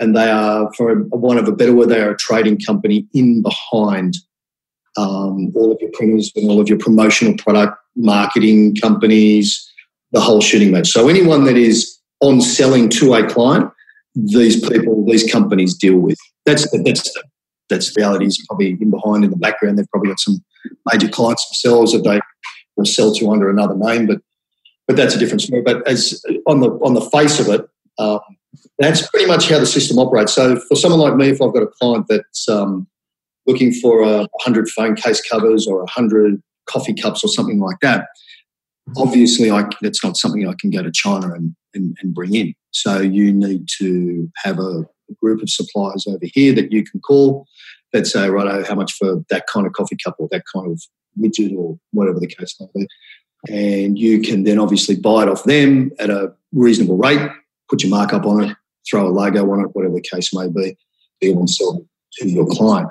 [0.00, 3.42] and they are, for one of a better word, they are a trading company in
[3.42, 4.16] behind
[4.96, 9.70] um, all of your printers and all of your promotional product marketing companies,
[10.12, 10.88] the whole shooting match.
[10.88, 13.70] So anyone that is on selling to a client,
[14.14, 16.18] these people, these companies deal with.
[16.46, 17.24] That's the, that's the,
[17.68, 18.26] that's the reality.
[18.26, 19.78] Is probably in behind in the background.
[19.78, 20.42] They've probably got some
[20.90, 22.20] major clients themselves that they
[22.76, 24.20] will sell to under another name, but
[24.88, 25.62] but that's a different story.
[25.62, 28.20] But as on the on the face of it, um,
[28.78, 30.32] that's pretty much how the system operates.
[30.32, 32.88] So for someone like me, if I've got a client that's um,
[33.46, 37.78] looking for a 100 phone case covers or a 100 coffee cups or something like
[37.82, 38.08] that,
[38.96, 42.54] obviously I, that's not something I can go to China and, and, and bring in.
[42.70, 47.00] So you need to have a, a, group of suppliers over here that you can
[47.00, 47.46] call
[47.92, 50.80] that say, right, how much for that kind of coffee cup or that kind of
[51.18, 52.86] widget or whatever the case may be.
[53.46, 57.30] And you can then obviously buy it off them at a reasonable rate,
[57.68, 58.56] put your markup on it,
[58.88, 60.76] throw a logo on it, whatever the case may be,
[61.20, 61.86] be able to sell it
[62.20, 62.88] to your client.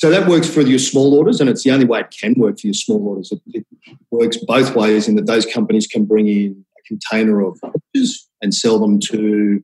[0.00, 2.58] So that works for your small orders, and it's the only way it can work
[2.58, 3.32] for your small orders.
[3.32, 3.66] It, it
[4.10, 8.54] works both ways in that those companies can bring in a container of orders and
[8.54, 9.62] sell them to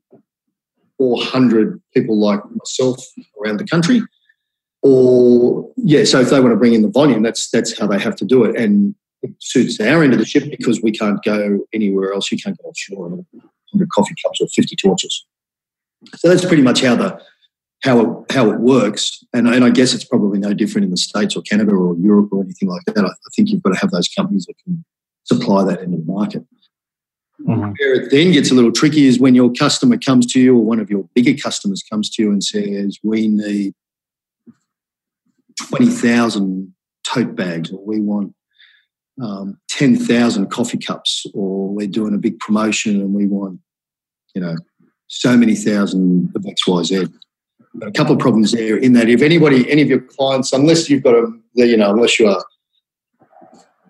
[0.99, 3.03] 400 people like myself
[3.43, 4.03] around the country.
[4.83, 7.99] Or yeah, so if they want to bring in the volume, that's that's how they
[7.99, 11.23] have to do it, and it suits our end of the ship because we can't
[11.25, 12.31] go anywhere else.
[12.31, 15.25] You can't go offshore and 100 coffee cups or 50 torches.
[16.17, 17.21] So that's pretty much how the
[17.83, 19.23] how it, how it works.
[19.33, 22.29] And, and I guess it's probably no different in the States or Canada or Europe
[22.33, 22.99] or anything like that.
[22.99, 24.85] I, I think you've got to have those companies that can
[25.25, 26.45] supply that into the market.
[27.41, 27.73] Mm-hmm.
[27.79, 30.65] Where it then gets a little tricky is when your customer comes to you or
[30.65, 33.75] one of your bigger customers comes to you and says, We need
[35.69, 36.75] 20,000
[37.07, 38.35] tote bags or we want
[39.23, 43.61] um, 10,000 coffee cups or we're doing a big promotion and we want,
[44.35, 44.57] you know,
[45.09, 47.13] so many thousand of XYZ
[47.83, 51.03] a couple of problems there in that if anybody, any of your clients, unless you've
[51.03, 52.45] got a, you know, unless you are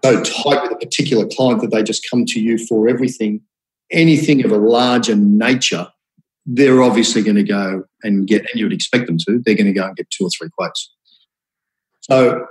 [0.04, 3.40] so tight with a particular client that they just come to you for everything,
[3.90, 5.88] anything of a larger nature,
[6.44, 9.66] they're obviously going to go and get, and you would expect them to, they're going
[9.66, 10.92] to go and get two or three quotes.
[12.02, 12.46] So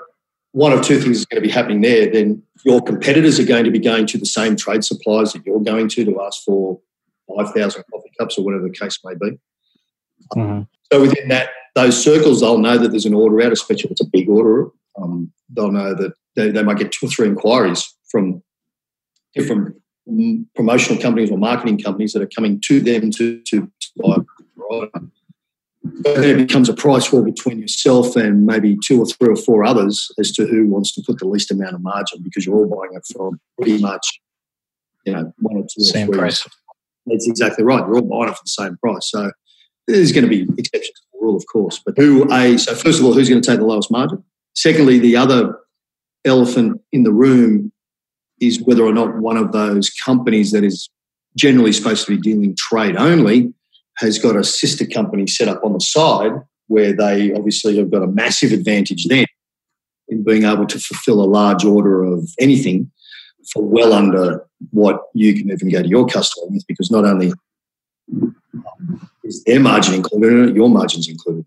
[0.56, 2.10] one of two things is going to be happening there.
[2.10, 5.60] Then your competitors are going to be going to the same trade suppliers that you're
[5.60, 6.80] going to to ask for
[7.28, 9.38] 5,000 coffee cups or whatever the case may be.
[10.34, 10.62] Mm-hmm.
[10.94, 14.02] So within that, those circles, they'll know that there's an order out, especially if it's
[14.02, 14.70] a big order.
[14.98, 18.42] Um, they'll know that they, they might get two or three inquiries from
[19.34, 19.76] different
[20.56, 24.26] promotional companies or marketing companies that are coming to them to, to, to
[26.04, 29.36] buy then it becomes a price war between yourself and maybe two or three or
[29.36, 32.56] four others as to who wants to put the least amount of margin because you're
[32.56, 34.20] all buying it from pretty much,
[35.06, 36.48] you know, one or two same or price.
[37.06, 37.80] That's exactly right.
[37.80, 39.10] You're all buying it for the same price.
[39.10, 39.32] So
[39.88, 41.82] there's going to be exceptions to the rule, of course.
[41.86, 44.24] But who a so first of all, who's going to take the lowest margin?
[44.54, 45.58] Secondly, the other
[46.24, 47.72] elephant in the room
[48.40, 50.90] is whether or not one of those companies that is
[51.38, 53.54] generally supposed to be dealing trade only
[53.98, 56.34] has got a sister company set up on the side
[56.68, 59.26] where they obviously have got a massive advantage then
[60.08, 62.92] in being able to fulfill a large order of anything
[63.52, 67.32] for well under what you can even go to your customer with because not only
[68.12, 68.36] um,
[69.24, 71.46] is their margin included your margin's included.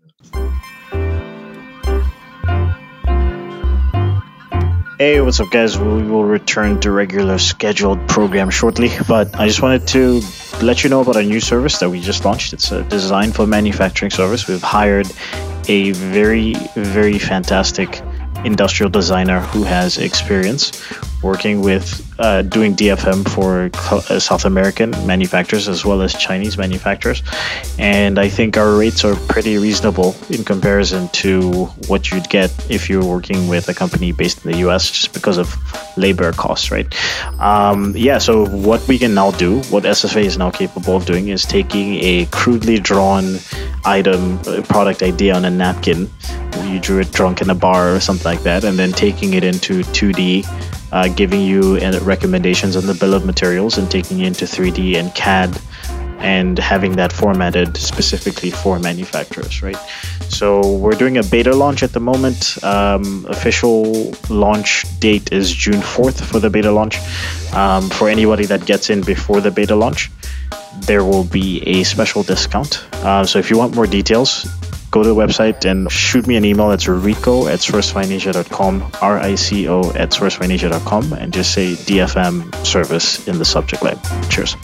[5.01, 5.79] Hey, what's up, guys?
[5.79, 10.21] We will return to regular scheduled program shortly, but I just wanted to
[10.61, 12.51] let you know about a new service that we just launched.
[12.51, 14.49] It's a design for manufacturing service.
[14.49, 15.09] We've hired
[15.69, 18.01] a very, very fantastic
[18.43, 20.83] industrial designer who has experience
[21.21, 27.23] working with uh, doing DFM for uh, South American manufacturers as well as Chinese manufacturers.
[27.77, 32.89] And I think our rates are pretty reasonable in comparison to what you'd get if
[32.89, 35.55] you're working with a company based in the US just because of
[35.97, 36.87] labor costs, right?
[37.39, 41.29] Um, yeah, so what we can now do, what SFA is now capable of doing,
[41.29, 43.39] is taking a crudely drawn
[43.85, 46.09] item, product idea on a napkin.
[46.63, 49.43] You drew it drunk in a bar or something like that, and then taking it
[49.43, 50.45] into 2D
[50.91, 54.95] uh, giving you uh, recommendations on the bill of materials and taking it into 3D
[54.95, 55.59] and CAD
[56.19, 59.77] and having that formatted specifically for manufacturers, right?
[60.27, 62.61] So we're doing a beta launch at the moment.
[62.63, 66.97] Um, official launch date is June 4th for the beta launch.
[67.53, 70.11] Um, for anybody that gets in before the beta launch,
[70.81, 72.83] there will be a special discount.
[72.93, 74.45] Uh, so if you want more details,
[74.91, 76.71] go to the website and shoot me an email.
[76.71, 83.27] It's rico at sourcefindasia.com, R I C O at sourcefindasia.com, and just say DFM service
[83.27, 83.99] in the subject line.
[84.29, 84.55] Cheers.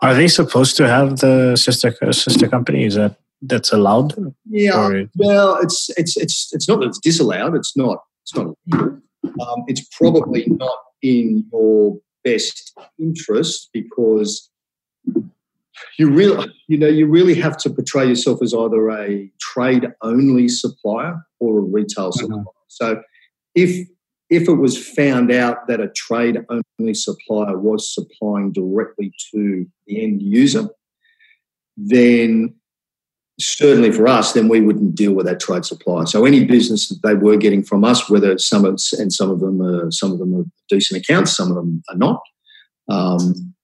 [0.00, 2.84] Are they supposed to have the sister sister company?
[2.84, 4.14] Is that that's allowed?
[4.48, 4.78] Yeah.
[4.78, 5.04] Or?
[5.16, 7.56] Well, it's it's it's it's not that it's disallowed.
[7.56, 9.00] It's not it's not illegal.
[9.24, 14.47] Um, it's probably not in your best interest because
[15.98, 20.48] you really, you know, you really have to portray yourself as either a trade only
[20.48, 22.20] supplier or a retail mm-hmm.
[22.20, 22.44] supplier.
[22.68, 23.02] So,
[23.54, 23.88] if
[24.30, 30.02] if it was found out that a trade only supplier was supplying directly to the
[30.02, 30.68] end user,
[31.76, 32.54] then
[33.40, 36.04] certainly for us, then we wouldn't deal with that trade supplier.
[36.06, 39.40] So any business that they were getting from us, whether some of and some of
[39.40, 42.20] them are some of them are decent accounts, some of them are not.
[42.88, 43.54] Um,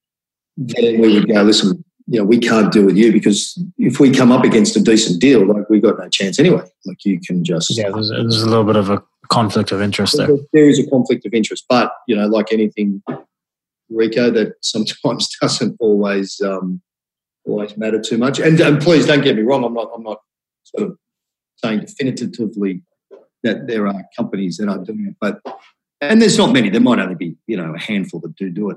[0.57, 4.11] then we would go, listen, you know, we can't deal with you because if we
[4.11, 6.63] come up against a decent deal, like we got no chance anyway.
[6.85, 10.17] Like you can just yeah, there's, there's a little bit of a conflict of interest
[10.17, 10.29] there.
[10.53, 13.03] There is a conflict of interest, but you know, like anything,
[13.89, 16.83] Rico, that sometimes doesn't always um,
[17.47, 18.39] always matter too much.
[18.39, 19.65] And, and please don't get me wrong.
[19.65, 19.91] I'm not.
[19.95, 20.19] I'm not
[20.65, 20.99] sort of
[21.57, 22.83] saying definitively
[23.43, 25.41] that there are companies that are doing it, but
[26.03, 26.69] and there's not many.
[26.69, 28.77] There might only be you know a handful that do do it.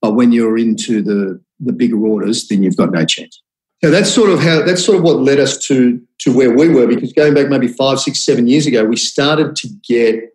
[0.00, 3.42] But when you're into the, the bigger orders, then you've got no chance.
[3.82, 6.68] So that's sort of how that's sort of what led us to to where we
[6.68, 10.34] were because going back maybe five, six, seven years ago, we started to get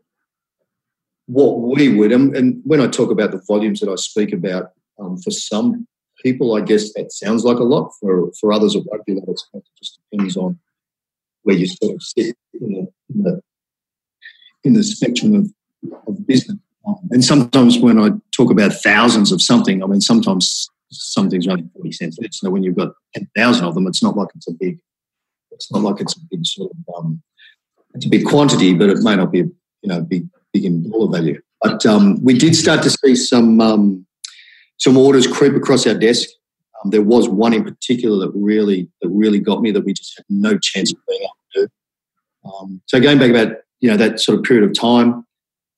[1.25, 2.11] what we would.
[2.11, 5.87] And, and when I talk about the volumes that I speak about, um, for some
[6.21, 7.91] people, I guess that sounds like a lot.
[7.99, 9.41] For for others, it won't be that.
[9.53, 10.57] It just depends on
[11.41, 13.41] where you sort of sit in the in the,
[14.63, 15.53] in the spectrum of,
[16.07, 16.57] of business.
[17.11, 21.91] And sometimes when I talk about thousands of something, I mean, sometimes something's only 40
[21.91, 22.17] cents.
[22.31, 24.79] So when you've got 10,000 of them, it's not like it's a big,
[25.51, 27.21] it's not like it's a big sort of, um,
[27.93, 29.53] it's a big quantity, but it may not be, you
[29.85, 31.41] know, big, big in dollar value.
[31.61, 34.05] But um, we did start to see some, um,
[34.77, 36.27] some orders creep across our desk.
[36.83, 40.17] Um, there was one in particular that really, that really got me that we just
[40.17, 42.49] had no chance of being able to do.
[42.49, 45.25] Um, so going back about, you know, that sort of period of time,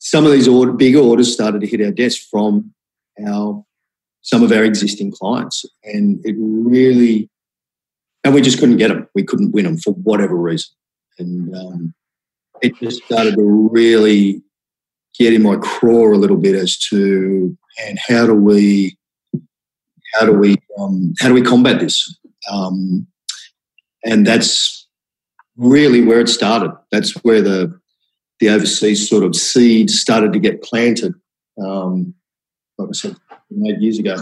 [0.06, 2.72] some of these order, orders started to hit our desk from
[3.28, 3.66] our
[4.22, 7.28] some of our existing clients, and it really
[8.24, 9.08] and we just couldn't get them.
[9.16, 10.76] We couldn't win them for whatever reason,
[11.18, 11.94] and um,
[12.62, 14.44] it just started to really
[15.18, 18.96] get in my craw a little bit as to and how do we
[20.14, 22.16] how do we um, how do we combat this?
[22.52, 23.08] Um,
[24.06, 24.88] and that's
[25.58, 26.74] really where it started.
[26.92, 27.80] That's where the
[28.40, 31.14] the overseas sort of seed started to get planted.
[31.62, 32.14] Um,
[32.78, 33.16] like I said,
[33.66, 34.18] eight years ago.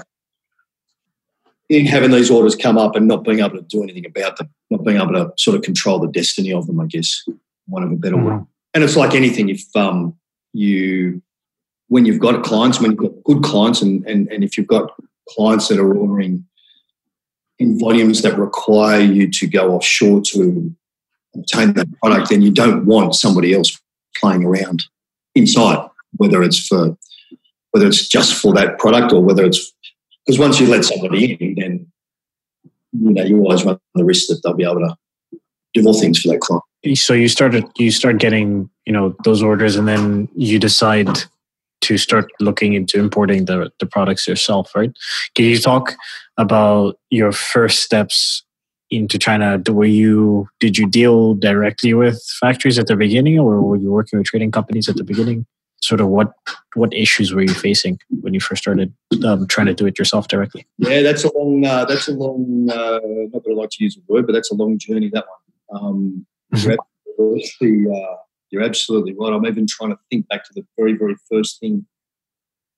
[1.69, 4.49] In having these orders come up and not being able to do anything about them,
[4.69, 7.23] not being able to sort of control the destiny of them, I guess,
[7.65, 8.25] one of a better mm-hmm.
[8.25, 8.45] word.
[8.73, 10.15] And it's like anything, if um,
[10.51, 11.21] you,
[11.87, 14.91] when you've got clients, when you've got good clients, and, and, and if you've got
[15.29, 16.45] clients that are ordering
[17.59, 20.75] in volumes that require you to go offshore to
[21.35, 23.79] obtain that product, then you don't want somebody else
[24.19, 24.83] playing around
[25.35, 25.87] inside,
[26.17, 26.97] whether it's for
[27.71, 29.73] whether it's just for that product or whether it's
[30.25, 31.91] because once you let somebody in, then
[32.91, 34.95] you know you always run the risk that they'll be able to
[35.73, 36.63] do more things for that client.
[36.95, 41.09] So you started you start getting you know those orders, and then you decide
[41.81, 44.91] to start looking into importing the the products yourself, right?
[45.35, 45.95] Can you talk
[46.37, 48.43] about your first steps
[48.95, 49.61] into China?
[49.69, 54.19] Were you did you deal directly with factories at the beginning, or were you working
[54.19, 55.45] with trading companies at the beginning?
[55.81, 56.33] Sort of what
[56.75, 58.93] what issues were you facing when you first started
[59.25, 60.65] um, trying to do it yourself directly?
[60.77, 62.99] Yeah, that's a long uh, that's a long uh,
[63.33, 65.09] not that I like to use the word, but that's a long journey.
[65.09, 65.81] That one.
[65.81, 66.69] Um, mm-hmm.
[66.69, 66.77] you're,
[67.09, 68.15] absolutely, uh,
[68.51, 69.33] you're absolutely right.
[69.33, 71.85] I'm even trying to think back to the very very first thing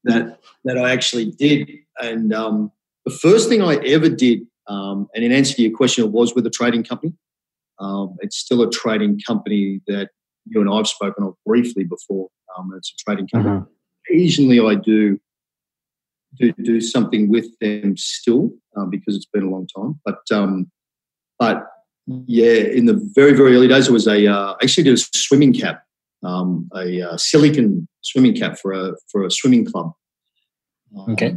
[0.05, 1.69] that that I actually did,
[2.01, 2.71] and um,
[3.05, 6.35] the first thing I ever did um, and in answer to your question, it was
[6.35, 7.13] with a trading company.
[7.79, 10.09] Um, it's still a trading company that
[10.45, 12.29] you and I have spoken of briefly before.
[12.57, 13.55] Um, it's a trading company.
[13.55, 14.15] Mm-hmm.
[14.15, 15.19] Occasionally, I do,
[16.39, 19.99] do do something with them still um, because it's been a long time.
[20.05, 20.71] But um,
[21.37, 21.67] but
[22.07, 25.53] yeah, in the very very early days, it was a uh, actually did a swimming
[25.53, 25.83] cap,
[26.23, 29.91] um, a uh, silicon swimming cap for a for a swimming club.
[31.09, 31.35] okay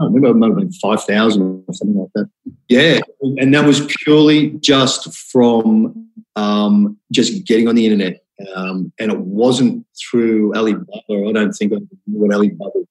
[0.00, 2.28] I remember it might have been 5,000 or something like that.
[2.68, 3.00] Yeah.
[3.20, 8.24] And that was purely just from um, just getting on the internet.
[8.54, 10.88] Um, and it wasn't through Alibaba.
[11.10, 12.86] I don't think I knew what Alibaba was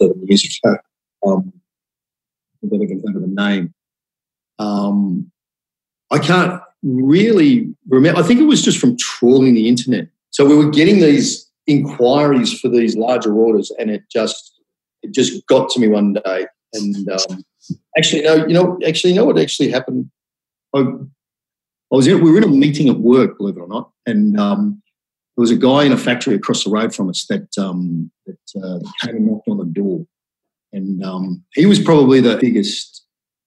[0.00, 0.76] seven years ago.
[1.26, 1.52] Um,
[2.64, 3.74] I don't even remember the name.
[4.58, 5.30] Um,
[6.10, 8.20] I can't really remember.
[8.20, 10.08] I think it was just from trawling the internet.
[10.30, 14.60] So we were getting these inquiries for these larger orders, and it just
[15.02, 16.46] it just got to me one day.
[16.72, 17.44] And um,
[17.96, 20.10] actually, no, you know, actually, you know what actually happened?
[20.74, 23.90] I, I was in, we were in a meeting at work, believe it or not,
[24.06, 24.82] and um,
[25.36, 28.62] there was a guy in a factory across the road from us that um, that
[28.62, 30.06] uh, came and knocked on the door,
[30.72, 33.04] and um, he was probably the biggest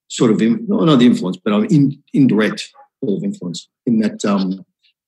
[0.09, 2.69] sort of in, not the influence, but um, in, indirect
[3.03, 4.23] sort of influence in that.
[4.25, 4.65] Um,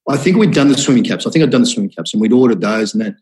[0.07, 1.25] I think we'd done the swimming caps.
[1.25, 3.15] I think I'd done the swimming caps, and we'd ordered those, and that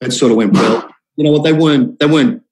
[0.00, 0.88] that sort of went well.
[1.16, 1.44] You know what?
[1.44, 2.42] They weren't they weren't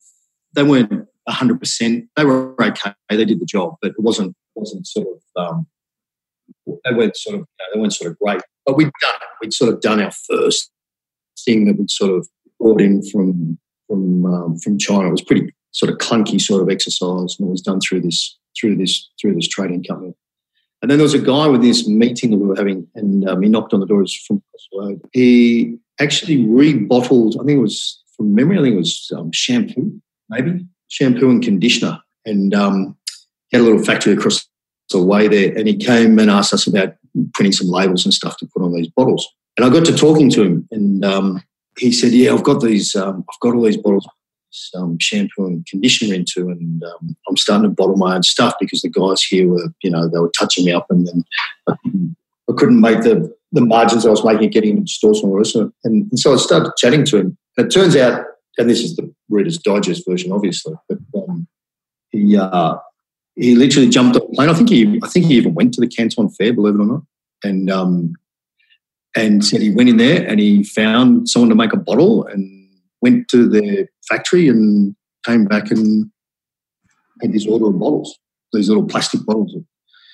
[0.55, 2.07] they weren't hundred percent.
[2.17, 2.93] They were okay.
[3.09, 5.67] They did the job, but it wasn't wasn't sort of um,
[6.67, 8.41] they weren't sort of you know, they weren't sort of great.
[8.67, 9.29] But we'd done it.
[9.41, 10.71] We'd sort of done our first
[11.45, 15.09] thing that we'd sort of brought in from from um, from China.
[15.09, 18.39] It was pretty sort of clunky sort of exercise, and it was done through this
[18.59, 20.15] through this through this trading company.
[20.81, 23.43] And then there was a guy with this meeting that we were having, and um,
[23.43, 24.05] he knocked on the door.
[24.27, 25.01] from across the road.
[25.13, 27.35] He actually rebottled.
[27.41, 28.59] I think it was from memory.
[28.59, 32.01] I think it was um, shampoo maybe shampoo and conditioner.
[32.27, 32.97] And um,
[33.53, 34.47] had a little factory across
[34.91, 35.57] the way there.
[35.57, 36.95] And he came and asked us about
[37.35, 39.27] printing some labels and stuff to put on these bottles.
[39.57, 41.43] And I got to talking to him, and um,
[41.79, 42.95] he said, "Yeah, I've got these.
[42.95, 44.07] Um, I've got all these bottles."
[44.75, 48.81] Um, shampoo and conditioner into, and um, I'm starting to bottle my own stuff because
[48.81, 51.25] the guys here were, you know, they were touching me up, and then
[51.69, 52.17] I couldn't,
[52.49, 55.55] I couldn't make the the margins I was making getting into stores and all this.
[55.55, 57.39] And, and so I started chatting to him.
[57.57, 58.25] And it turns out
[58.59, 61.47] and this is the Reader's Digest version, obviously, but um,
[62.11, 62.77] he uh,
[63.37, 64.49] he literally jumped on a plane.
[64.49, 66.87] I think he I think he even went to the Canton Fair, believe it or
[66.87, 67.03] not,
[67.45, 68.15] and um,
[69.17, 72.69] and said he went in there and he found someone to make a bottle and
[73.01, 74.95] went to their factory and
[75.25, 76.11] came back and
[77.23, 78.19] had this order of bottles,
[78.53, 79.55] these little plastic bottles.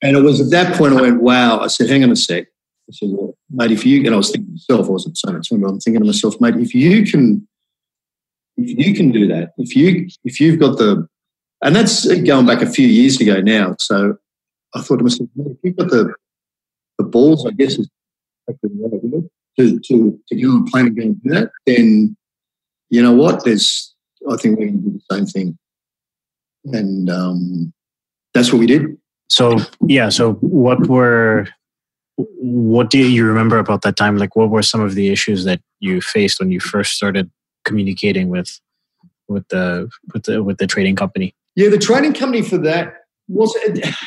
[0.02, 1.60] And it was at that point I went, wow.
[1.60, 2.44] I said, hang on a sec.
[2.44, 5.36] I said, well, mate, if you, and I was thinking to myself, I wasn't saying
[5.36, 7.46] it to him, but I'm thinking to myself, mate, if you can
[8.56, 11.06] if you can do that, if you if you've got the,
[11.62, 13.74] and that's going back a few years ago now.
[13.78, 14.16] So
[14.74, 16.14] I thought to myself, if you've got the
[16.98, 17.88] the balls, I guess is
[19.58, 22.16] to to to a go and do that, then
[22.90, 23.44] you know what?
[23.44, 23.94] There's
[24.30, 25.58] I think we can do the same thing,
[26.64, 27.72] and um,
[28.32, 28.96] that's what we did.
[29.28, 31.48] So yeah, so what were
[32.16, 34.18] what do you remember about that time?
[34.18, 37.30] Like, what were some of the issues that you faced when you first started
[37.64, 38.60] communicating with
[39.28, 41.34] with the with the with the trading company?
[41.56, 42.94] Yeah, the trading company for that
[43.28, 43.54] was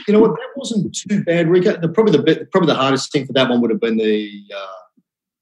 [0.08, 1.49] you know what that wasn't too bad.
[1.49, 4.32] Rico, the, probably the probably the hardest thing for that one would have been the
[4.55, 4.68] uh,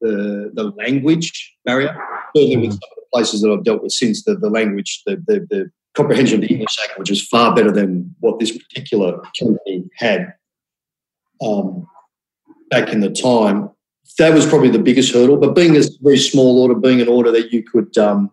[0.01, 1.95] the the language barrier.
[2.35, 5.17] Certainly with some of the places that I've dealt with since, the the language, the
[5.27, 9.89] the, the comprehension of the English language is far better than what this particular company
[9.97, 10.33] had
[11.41, 11.87] um,
[12.69, 13.69] back in the time.
[14.17, 15.37] That was probably the biggest hurdle.
[15.37, 18.31] But being a very small order, being an order that you could um,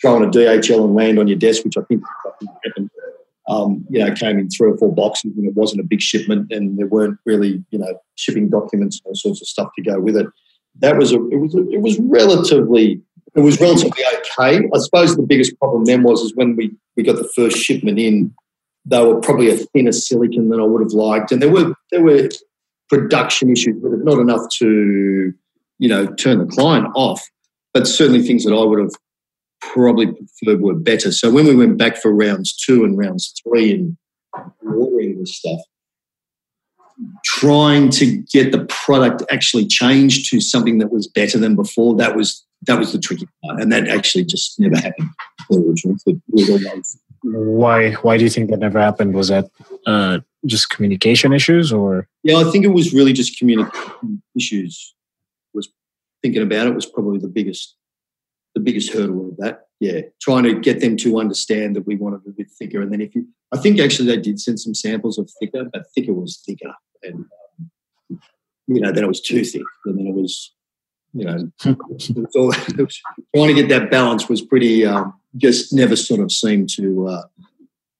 [0.00, 2.02] throw on a DHL and land on your desk, which I think
[2.64, 2.90] happened,
[3.48, 6.52] um, you know, came in three or four boxes and it wasn't a big shipment
[6.52, 9.98] and there weren't really, you know, shipping documents and all sorts of stuff to go
[9.98, 10.26] with it.
[10.80, 13.02] That was a, it was, a, it was relatively
[13.34, 14.68] it was relatively okay.
[14.74, 17.98] I suppose the biggest problem then was is when we, we got the first shipment
[17.98, 18.34] in,
[18.84, 22.02] they were probably a thinner silicon than I would have liked, and there were there
[22.02, 22.28] were
[22.88, 25.32] production issues with it, not enough to
[25.78, 27.22] you know turn the client off,
[27.72, 28.92] but certainly things that I would have
[29.60, 31.12] probably preferred were better.
[31.12, 33.96] So when we went back for rounds two and rounds three and
[34.64, 35.60] ordering this stuff,
[37.24, 42.16] trying to get the product actually changed to something that was better than before, that
[42.16, 45.10] was that was the tricky part, and that actually just never happened.
[47.32, 47.92] Why?
[47.92, 49.14] Why do you think that never happened?
[49.14, 49.50] Was that
[49.86, 52.08] uh, just communication issues, or?
[52.22, 54.94] Yeah, I think it was really just communication issues.
[55.54, 55.68] Was
[56.22, 57.76] thinking about it was probably the biggest,
[58.54, 59.66] the biggest hurdle of that.
[59.80, 63.00] Yeah, trying to get them to understand that we wanted a bit thicker, and then
[63.00, 66.42] if you, I think actually they did send some samples of thicker, but thicker was
[66.44, 67.26] thicker, and
[68.10, 68.20] um,
[68.66, 70.52] you know then it was too thick, and then it was
[71.14, 71.50] you know,
[72.30, 72.52] so
[73.34, 77.22] trying to get that balance was pretty um, just never sort of seemed to uh,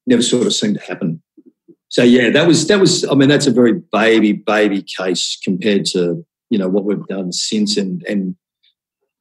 [0.06, 1.22] never sort of seemed to happen.
[1.88, 3.04] So yeah, that was that was.
[3.06, 7.32] I mean, that's a very baby baby case compared to you know what we've done
[7.32, 8.36] since and and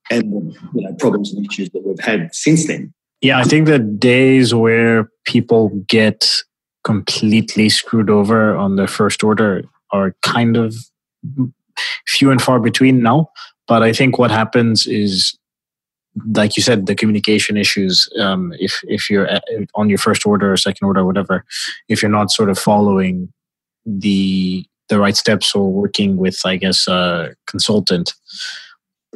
[0.09, 2.93] and you know problems and issues that we've had since then.
[3.21, 6.29] Yeah, I think the days where people get
[6.83, 10.75] completely screwed over on their first order are kind of
[12.07, 13.29] few and far between now.
[13.67, 15.36] But I think what happens is,
[16.33, 18.09] like you said, the communication issues.
[18.19, 19.43] Um, if if you're at,
[19.75, 21.45] on your first order or second order or whatever,
[21.89, 23.31] if you're not sort of following
[23.85, 28.13] the the right steps or working with, I guess, a consultant,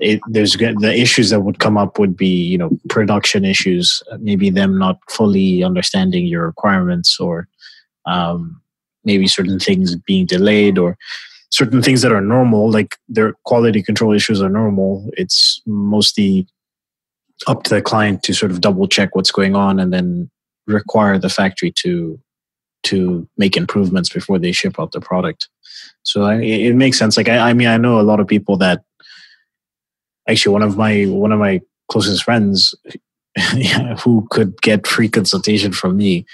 [0.02, 4.50] it, there's the issues that would come up would be you know production issues, maybe
[4.50, 7.48] them not fully understanding your requirements or
[8.06, 8.62] um,
[9.04, 10.98] maybe certain things being delayed or
[11.52, 15.10] certain things that are normal, like their quality control issues are normal.
[15.18, 16.48] It's mostly
[17.48, 20.30] up to the client to sort of double check what's going on and then
[20.68, 22.20] require the factory to
[22.84, 25.50] to make improvements before they ship out the product.
[26.04, 27.16] So I, it makes sense.
[27.16, 28.84] Like I, I mean, I know a lot of people that
[30.28, 32.74] actually one of my one of my closest friends
[34.04, 36.26] who could get free consultation from me.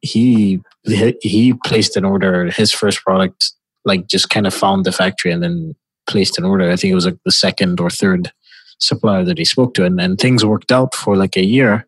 [0.00, 2.50] He he placed an order.
[2.50, 3.52] His first product
[3.84, 5.74] like just kind of found the factory and then
[6.06, 6.70] placed an order.
[6.70, 8.32] I think it was like the second or third
[8.78, 11.86] supplier that he spoke to, and then things worked out for like a year.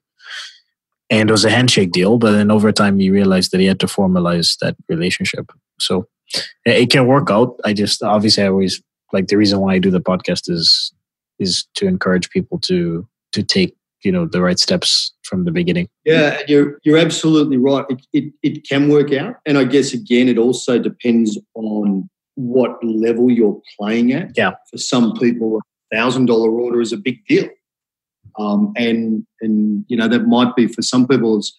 [1.08, 3.78] And it was a handshake deal, but then over time he realized that he had
[3.80, 5.52] to formalize that relationship.
[5.78, 6.08] So
[6.64, 7.60] it can work out.
[7.64, 8.82] I just obviously I always
[9.12, 10.92] like the reason why I do the podcast is
[11.38, 15.88] is to encourage people to to take you know the right steps from the beginning.
[16.04, 17.84] Yeah, you're you're absolutely right.
[17.88, 22.82] It, it, it can work out, and I guess again, it also depends on what
[22.84, 24.36] level you're playing at.
[24.36, 25.60] Yeah, for some people,
[25.92, 27.48] thousand dollar order is a big deal,
[28.38, 31.38] um, and and you know that might be for some people.
[31.38, 31.58] It's,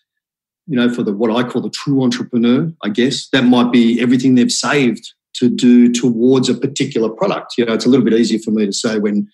[0.69, 4.01] you know, for the what I call the true entrepreneur, I guess that might be
[4.01, 7.53] everything they've saved to do towards a particular product.
[7.57, 9.29] You know, it's a little bit easier for me to say when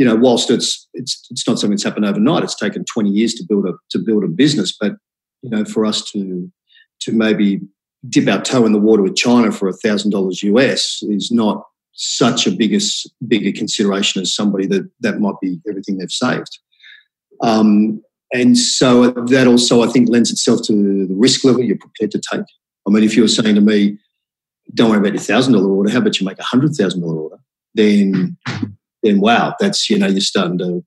[0.00, 3.34] you know, whilst it's it's it's not something that's happened overnight, it's taken 20 years
[3.34, 4.74] to build a to build a business.
[4.80, 4.92] But
[5.42, 6.50] you know, for us to
[7.00, 7.60] to maybe
[8.08, 11.66] dip our toe in the water with China for a thousand dollars US is not
[11.92, 16.58] such a biggest bigger consideration as somebody that that might be everything they've saved.
[17.42, 22.12] Um, and so that also, I think, lends itself to the risk level you're prepared
[22.12, 22.44] to take.
[22.86, 23.98] I mean, if you were saying to me,
[24.72, 25.90] "Don't worry about your thousand dollar order.
[25.90, 27.38] How about you make a hundred thousand dollar order?"
[27.74, 28.36] Then
[29.02, 30.84] then wow, that's you know you're starting to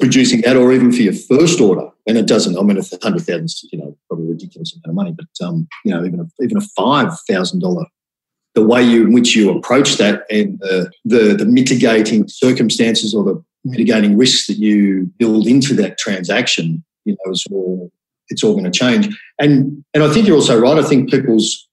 [0.00, 2.58] producing that, or even for your first order, and it doesn't.
[2.58, 5.92] I mean, a hundred thousand, you know, probably ridiculous amount of money, but um, you
[5.92, 7.86] know, even a, even a five thousand dollar,
[8.54, 13.24] the way you in which you approach that and the, the the mitigating circumstances or
[13.24, 17.90] the mitigating risks that you build into that transaction, you know, is all
[18.28, 19.16] it's all going to change.
[19.38, 20.78] And and I think you're also right.
[20.78, 21.68] I think people's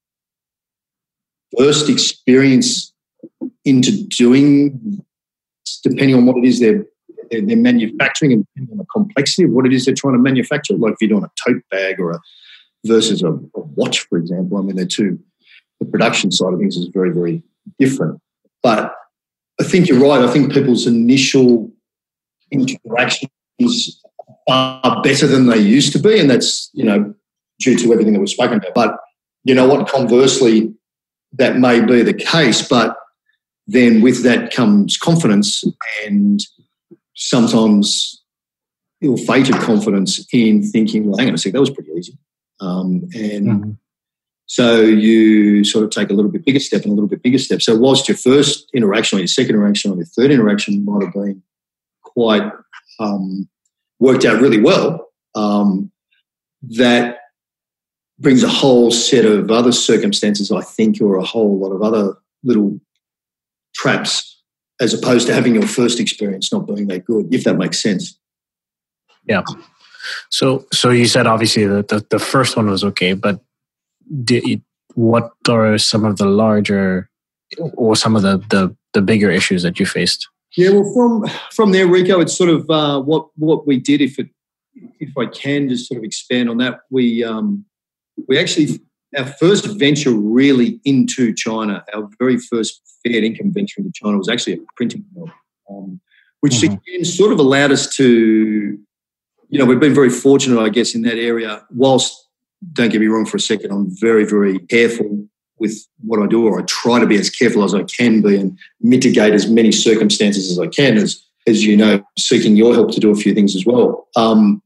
[1.58, 2.94] first experience
[3.66, 5.04] into doing,
[5.84, 6.86] depending on what it is they're,
[7.30, 10.76] they're, manufacturing and depending on the complexity of what it is they're trying to manufacture.
[10.76, 12.20] Like if you're doing a tote bag or a
[12.86, 14.58] versus a, a watch, for example.
[14.58, 15.20] I mean, they're two.
[15.82, 17.44] The production side of things is very, very
[17.78, 18.22] different.
[18.64, 18.94] But
[19.60, 20.22] I think you're right.
[20.22, 21.72] I think people's initial
[22.52, 24.02] interactions
[24.48, 27.14] are better than they used to be, and that's you know
[27.60, 28.74] due to everything that we've spoken about.
[28.74, 28.98] But
[29.44, 29.90] you know what?
[29.90, 30.74] Conversely,
[31.34, 32.96] that may be the case, but
[33.68, 35.64] then with that comes confidence
[36.06, 36.40] and
[37.16, 38.22] sometimes
[39.02, 42.18] ill-fated confidence in thinking, well, hang on a sec, that was pretty easy.
[42.60, 43.72] Um, and mm-hmm.
[44.52, 47.38] So you sort of take a little bit bigger step and a little bit bigger
[47.38, 47.62] step.
[47.62, 51.14] So whilst your first interaction or your second interaction or your third interaction might have
[51.14, 51.42] been
[52.02, 52.52] quite
[53.00, 53.48] um,
[54.00, 55.90] worked out really well, um,
[56.64, 57.20] that
[58.20, 62.16] brings a whole set of other circumstances, I think, or a whole lot of other
[62.44, 62.78] little
[63.74, 64.44] traps,
[64.82, 68.20] as opposed to having your first experience not being that good, if that makes sense.
[69.24, 69.44] Yeah.
[70.30, 73.40] So, so you said obviously that the, the first one was okay, but
[74.24, 74.62] did,
[74.96, 77.10] what are some of the larger
[77.74, 80.28] or some of the, the, the bigger issues that you faced?
[80.58, 84.02] Yeah, well, from from there, Rico, it's sort of uh, what what we did.
[84.02, 84.28] If it,
[85.00, 87.64] if I can just sort of expand on that, we um,
[88.28, 88.82] we actually
[89.18, 94.28] our first venture really into China, our very first fair income venture into China was
[94.28, 95.32] actually a printing mill,
[95.70, 96.02] um,
[96.42, 96.74] which mm-hmm.
[96.74, 98.78] again sort of allowed us to
[99.52, 101.62] you know, we've been very fortunate, I guess, in that area.
[101.72, 102.30] Whilst,
[102.74, 105.28] don't get me wrong for a second, I'm very, very careful
[105.60, 108.36] with what I do, or I try to be as careful as I can be
[108.36, 112.92] and mitigate as many circumstances as I can, as, as you know, seeking your help
[112.92, 114.08] to do a few things as well.
[114.16, 114.62] Um,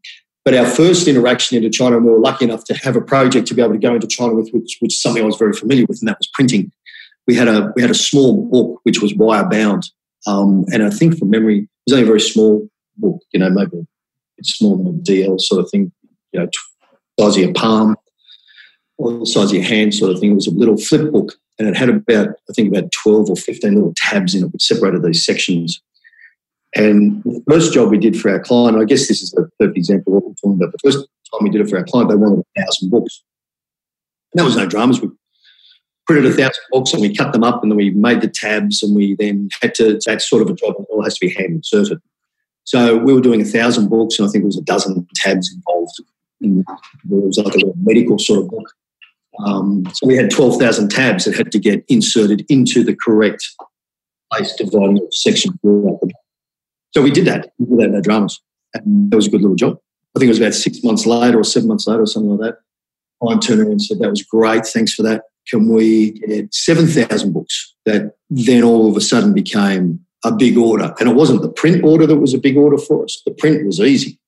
[0.46, 3.48] but our first interaction into China, and we were lucky enough to have a project
[3.48, 5.54] to be able to go into China with, which, which is something I was very
[5.54, 6.72] familiar with, and that was printing.
[7.28, 9.90] We had a we had a small book which was wire bound,
[10.28, 13.50] um, and I think from memory, it was only a very small book, you know,
[13.50, 13.88] maybe
[14.38, 15.92] it's smaller than a DL sort of thing,
[16.32, 16.48] you know,
[17.20, 17.96] size of your palm
[18.98, 20.32] or the size of your hand sort of thing.
[20.32, 23.36] It was a little flip book and it had about, I think, about 12 or
[23.36, 25.82] 15 little tabs in it which separated these sections.
[26.76, 29.78] And the first job we did for our client, I guess this is the perfect
[29.78, 30.74] example of what we're talking about.
[30.74, 33.24] The first time we did it for our client, they wanted a thousand books.
[34.34, 35.02] And that was no dramas.
[35.02, 35.10] We
[36.06, 38.84] printed a thousand books and we cut them up and then we made the tabs
[38.84, 41.34] and we then had to, that's sort of a job that all has to be
[41.34, 42.00] hand inserted.
[42.66, 45.54] So we were doing a thousand books, and I think it was a dozen tabs
[45.54, 46.02] involved.
[46.42, 46.66] It
[47.08, 48.74] was like a medical sort of book.
[49.46, 53.46] Um, so we had 12,000 tabs that had to get inserted into the correct
[54.32, 55.60] place, dividing section.
[55.64, 57.52] So we did that.
[57.58, 58.42] We did that no dramas.
[58.74, 59.78] And that was a good little job.
[60.16, 62.52] I think it was about six months later or seven months later or something like
[62.52, 62.60] that.
[63.28, 64.66] I turned around and said, That was great.
[64.66, 65.24] Thanks for that.
[65.50, 67.76] Can we get 7,000 books?
[67.86, 70.94] That then all of a sudden became a big order.
[71.00, 73.22] And it wasn't the print order that was a big order for us.
[73.26, 74.20] The print was easy.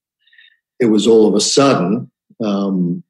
[0.80, 2.12] It was all of a sudden,
[2.44, 3.04] um,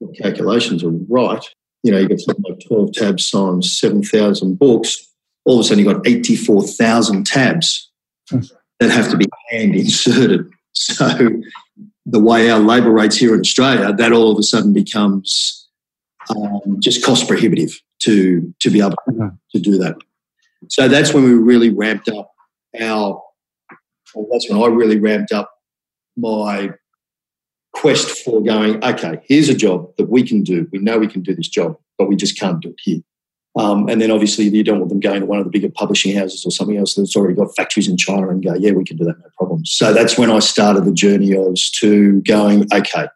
[0.00, 1.44] the calculations are right.
[1.82, 5.08] You know, you get something like 12 tabs times 7,000 books.
[5.44, 7.90] All of a sudden, you've got 84,000 tabs
[8.30, 10.50] that have to be hand inserted.
[10.72, 11.08] So,
[12.04, 15.68] the way our labour rates here in Australia, that all of a sudden becomes
[16.30, 18.96] um, just cost prohibitive to, to be able
[19.52, 19.96] to do that.
[20.68, 22.32] So that's when we really ramped up
[22.80, 23.22] our,
[24.14, 25.50] well, that's when I really ramped up
[26.16, 26.70] my
[27.72, 30.66] quest for going, okay, here's a job that we can do.
[30.72, 33.00] We know we can do this job, but we just can't do it here.
[33.54, 36.14] Um, and then obviously you don't want them going to one of the bigger publishing
[36.14, 38.98] houses or something else that's already got factories in China and go, yeah, we can
[38.98, 39.64] do that, no problem.
[39.64, 43.08] So that's when I started the journey of to going, okay,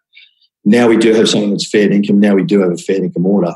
[0.65, 2.21] now we do have something that's fair income.
[2.21, 3.55] Now we do have a fair income order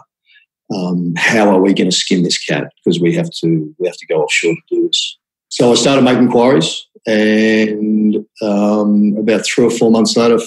[0.73, 2.73] um, how are we going to skin this cat?
[2.77, 5.19] Because we have to we have to go offshore to do this.
[5.49, 10.39] So I started making inquiries, and um, about three or four months later,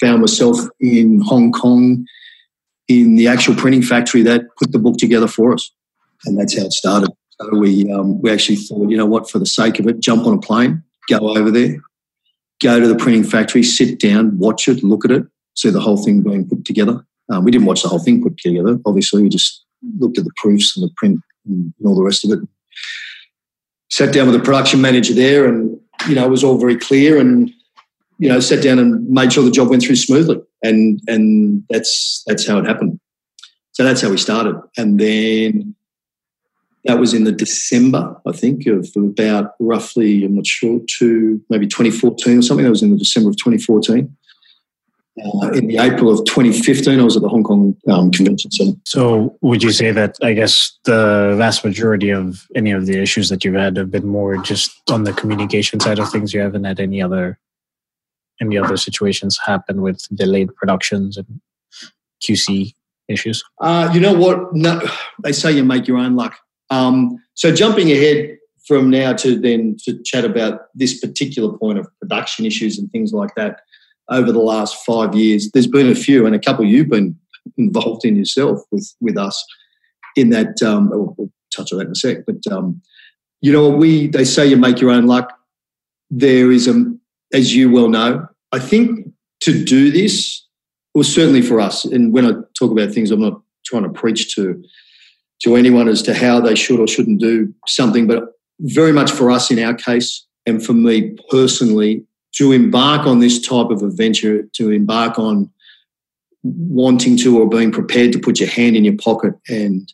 [0.00, 2.06] found myself in Hong Kong
[2.88, 5.70] in the actual printing factory that put the book together for us,
[6.24, 7.10] and that's how it started.
[7.40, 10.26] So we um, we actually thought, you know what, for the sake of it, jump
[10.26, 11.76] on a plane, go over there,
[12.62, 16.02] go to the printing factory, sit down, watch it, look at it, see the whole
[16.02, 17.04] thing being put together.
[17.30, 18.78] Um, we didn't watch the whole thing put together.
[18.86, 19.64] Obviously, we just
[19.98, 22.38] looked at the proofs and the print and, all the rest of it.
[23.90, 27.18] Sat down with the production manager there, and you know it was all very clear.
[27.18, 27.52] And
[28.18, 30.40] you know, sat down and made sure the job went through smoothly.
[30.62, 32.98] And and that's that's how it happened.
[33.72, 34.58] So that's how we started.
[34.76, 35.74] And then
[36.84, 41.66] that was in the December, I think, of about roughly, I'm not sure, to maybe
[41.66, 42.64] 2014 or something.
[42.64, 44.16] That was in the December of 2014.
[45.24, 47.00] Uh, in the April of 2015.
[47.00, 48.78] I was at the Hong Kong um, Convention Center.
[48.84, 53.28] So, would you say that I guess the vast majority of any of the issues
[53.30, 56.34] that you've had have been more just on the communication side of things?
[56.34, 57.38] You haven't had any other
[58.40, 61.40] any other situations happen with delayed productions and
[62.22, 62.74] QC
[63.08, 63.42] issues?
[63.60, 64.54] Uh, you know what?
[64.54, 64.80] No,
[65.22, 66.36] they say you make your own luck.
[66.70, 68.36] Um, so jumping ahead
[68.66, 73.12] from now to then to chat about this particular point of production issues and things
[73.12, 73.60] like that
[74.10, 77.16] over the last five years, there's been a few, and a couple you've been
[77.56, 79.44] involved in yourself with with us
[80.16, 80.62] in that.
[80.62, 82.80] Um, we'll touch on that in a sec, but um,
[83.40, 85.32] you know, we they say you make your own luck.
[86.10, 86.84] There is a,
[87.32, 89.08] as you well know, I think
[89.40, 90.46] to do this,
[90.94, 94.34] well, certainly for us, and when I talk about things, I'm not trying to preach
[94.36, 94.62] to
[95.42, 98.24] to anyone as to how they should or shouldn't do something, but
[98.60, 102.05] very much for us in our case, and for me personally,
[102.36, 105.50] to embark on this type of adventure, to embark on
[106.42, 109.92] wanting to or being prepared to put your hand in your pocket and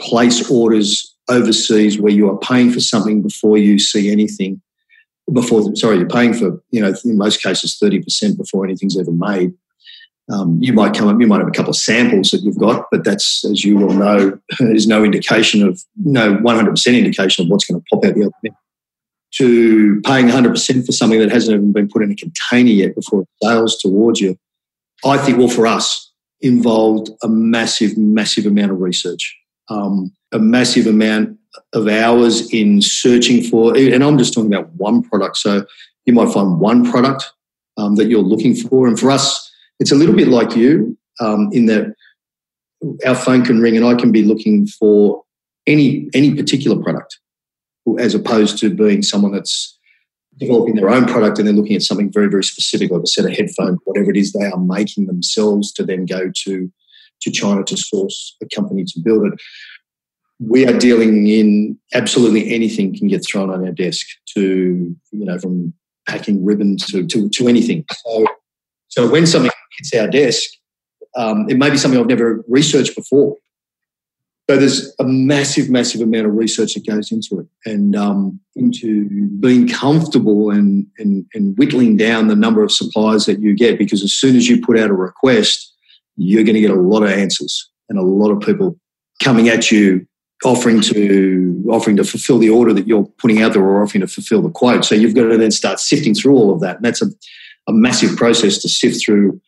[0.00, 4.60] place orders overseas where you are paying for something before you see anything
[5.32, 9.54] before sorry you're paying for you know in most cases 30% before anything's ever made
[10.30, 12.86] um, you might come up, you might have a couple of samples that you've got,
[12.90, 17.64] but that's, as you will know, is no indication of, no 100% indication of what's
[17.64, 18.54] going to pop out the other end.
[19.38, 23.22] To paying 100% for something that hasn't even been put in a container yet before
[23.22, 24.36] it sails towards you,
[25.06, 26.12] I think, well, for us,
[26.42, 29.34] involved a massive, massive amount of research,
[29.68, 31.38] um, a massive amount
[31.72, 35.38] of hours in searching for, and I'm just talking about one product.
[35.38, 35.64] So
[36.04, 37.32] you might find one product
[37.76, 38.86] um, that you're looking for.
[38.86, 41.94] And for us, it's a little bit like you um, in that
[43.06, 45.22] our phone can ring and I can be looking for
[45.66, 47.18] any any particular product,
[47.98, 49.78] as opposed to being someone that's
[50.38, 53.24] developing their own product and they're looking at something very very specific, like a set
[53.24, 56.70] of headphones, whatever it is they are making themselves to then go to
[57.22, 59.40] to China to source a company to build it.
[60.40, 65.38] We are dealing in absolutely anything can get thrown on our desk to you know
[65.38, 65.72] from
[66.08, 67.84] packing ribbon to to, to anything.
[68.04, 68.26] So
[68.88, 70.50] so when something hits our desk,
[71.16, 73.36] um, it may be something I've never researched before.
[74.50, 79.08] So there's a massive, massive amount of research that goes into it and um, into
[79.40, 84.02] being comfortable and, and, and whittling down the number of suppliers that you get because
[84.02, 85.74] as soon as you put out a request,
[86.16, 88.78] you're going to get a lot of answers and a lot of people
[89.22, 90.06] coming at you
[90.44, 94.08] offering to offering to fulfill the order that you're putting out there or offering to
[94.08, 94.84] fulfill the quote.
[94.84, 96.76] So you've got to then start sifting through all of that.
[96.76, 97.06] And that's a,
[97.68, 99.40] a massive process to sift through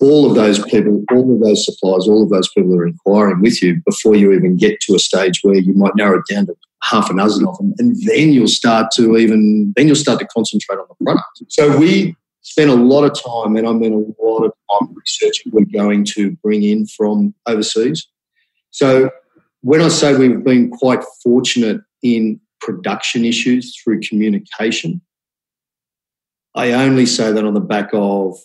[0.00, 3.62] all of those people, all of those suppliers, all of those people are inquiring with
[3.62, 6.56] you before you even get to a stage where you might narrow it down to
[6.82, 7.74] half a dozen of them.
[7.78, 11.42] And then you'll start to even, then you'll start to concentrate on the product.
[11.48, 15.52] So we spend a lot of time, and I mean a lot of time researching
[15.52, 18.08] we're going to bring in from overseas.
[18.70, 19.10] So
[19.60, 25.02] when I say we've been quite fortunate in production issues through communication,
[26.54, 28.38] I only say that on the back of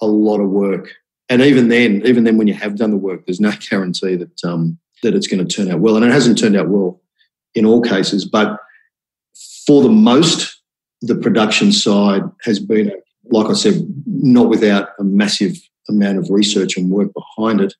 [0.00, 0.94] a lot of work
[1.28, 4.44] and even then, even then, when you have done the work, there's no guarantee that
[4.44, 7.00] um, that it's going to turn out well, and it hasn't turned out well
[7.54, 8.24] in all cases.
[8.24, 8.58] But
[9.66, 10.60] for the most,
[11.00, 12.92] the production side has been,
[13.30, 15.56] like I said, not without a massive
[15.88, 17.74] amount of research and work behind it.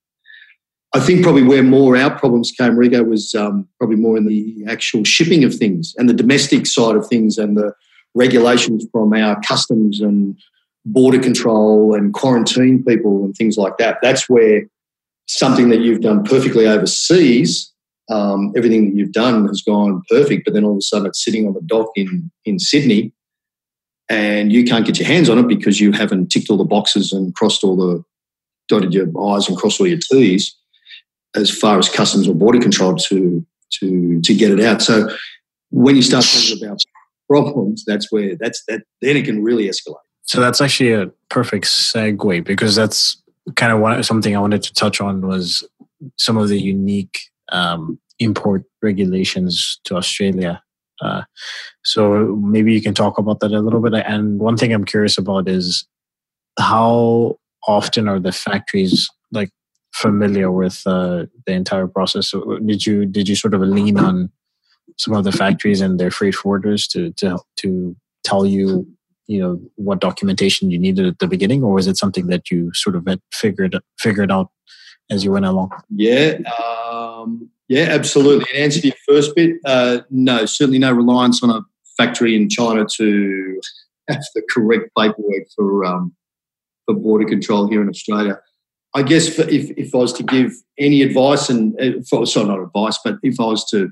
[0.95, 4.63] I think probably where more our problems came, Rico, was um, probably more in the
[4.69, 7.73] actual shipping of things and the domestic side of things and the
[8.15, 10.39] regulations from our customs and
[10.85, 13.99] border control and quarantine people and things like that.
[14.03, 14.65] That's where
[15.27, 17.73] something that you've done perfectly overseas,
[18.11, 21.25] um, everything that you've done has gone perfect, but then all of a sudden it's
[21.25, 23.13] sitting on the dock in, in Sydney
[24.09, 27.13] and you can't get your hands on it because you haven't ticked all the boxes
[27.13, 28.05] and crossed all the,
[28.69, 30.57] dotted your I's and crossed all your T's
[31.35, 33.47] as far as customs or border control to,
[33.81, 34.83] to, to get it out.
[34.83, 35.09] So
[35.71, 36.79] when you start talking about
[37.29, 39.97] problems, that's where that's that then it can really escalate.
[40.33, 43.23] So that's actually a perfect segue because that's
[43.55, 45.63] kind of what, something I wanted to touch on was
[46.17, 47.19] some of the unique
[47.51, 50.63] um, import regulations to Australia.
[51.03, 51.25] Uh,
[51.85, 53.93] so maybe you can talk about that a little bit.
[53.93, 55.87] And one thing I'm curious about is
[56.59, 57.37] how
[57.69, 59.51] often are the factories like
[59.93, 62.31] familiar with uh, the entire process?
[62.31, 64.31] So did you did you sort of lean on
[64.97, 68.87] some of the factories and their freight forwarders to to to tell you
[69.27, 72.73] you know what documentation you needed at the beginning, or was it something that you
[72.75, 74.51] sort of figured figured out
[75.11, 75.71] as you went along?
[75.91, 78.47] Yeah, um, yeah, absolutely.
[78.53, 81.61] And answer to your first bit, uh, no, certainly no reliance on a
[81.97, 83.61] factory in China to
[84.09, 86.15] have the correct paperwork for um,
[86.87, 88.41] for border control here in Australia.
[88.95, 92.61] I guess for, if, if I was to give any advice, and uh, sorry, not
[92.61, 93.91] advice, but if I was to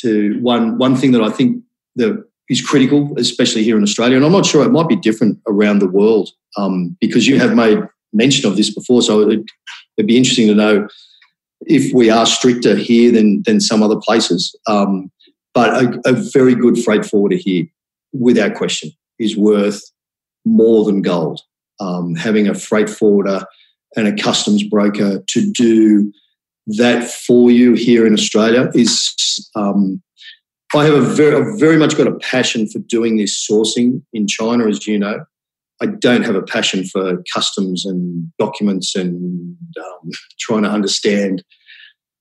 [0.00, 1.62] to one one thing that I think
[1.96, 5.38] that is critical, especially here in Australia, and I'm not sure it might be different
[5.46, 7.78] around the world um, because you have made
[8.12, 9.02] mention of this before.
[9.02, 9.48] So it,
[9.96, 10.88] would be interesting to know
[11.66, 14.54] if we are stricter here than than some other places.
[14.66, 15.10] Um,
[15.54, 17.66] but a, a very good freight forwarder here,
[18.12, 19.82] without question, is worth
[20.44, 21.40] more than gold.
[21.78, 23.44] Um, having a freight forwarder
[23.96, 26.12] and a customs broker to do
[26.66, 29.48] that for you here in Australia is.
[29.54, 30.02] Um,
[30.74, 34.26] I have a very, I've very much got a passion for doing this sourcing in
[34.26, 35.24] China, as you know.
[35.82, 41.42] I don't have a passion for customs and documents and um, trying to understand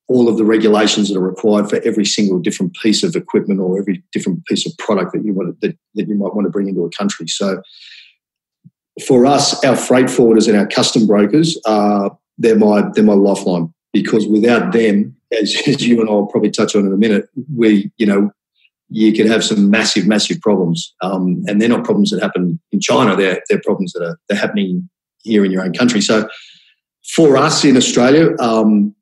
[0.07, 3.77] all of the regulations that are required for every single different piece of equipment or
[3.77, 6.67] every different piece of product that you want that, that you might want to bring
[6.67, 7.27] into a country.
[7.27, 7.61] So
[9.05, 13.71] for us, our freight forwarders and our custom brokers are they're my they're my lifeline
[13.93, 17.29] because without them, as, as you and I will probably touch on in a minute,
[17.55, 18.31] we you know
[18.89, 22.79] you could have some massive massive problems, um, and they're not problems that happen in
[22.79, 23.15] China.
[23.15, 24.89] They're they're problems that are they're happening
[25.23, 26.01] here in your own country.
[26.01, 26.27] So
[27.15, 28.95] for us in Australia, um,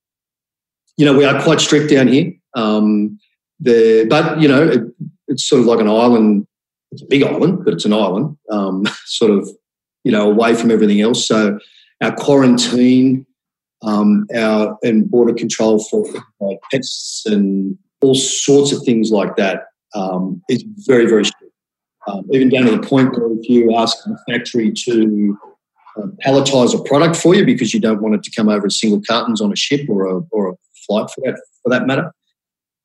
[0.97, 2.33] you know, we are quite strict down here.
[2.55, 3.19] Um,
[3.59, 4.81] the, but you know, it,
[5.27, 6.47] it's sort of like an island.
[6.91, 9.49] It's a big island, but it's an island, um, sort of,
[10.03, 11.27] you know, away from everything else.
[11.27, 11.59] So
[12.01, 13.25] our quarantine,
[13.83, 16.05] um, our and border control for
[16.39, 19.65] like pests and all sorts of things like that
[19.97, 21.53] um, is very, very strict.
[22.07, 25.37] Um, even down to the point where if you ask the factory to
[25.97, 28.79] uh, palletize a product for you because you don't want it to come over as
[28.79, 30.53] single cartons on a ship or a, or a
[30.85, 32.13] flight for that for that matter.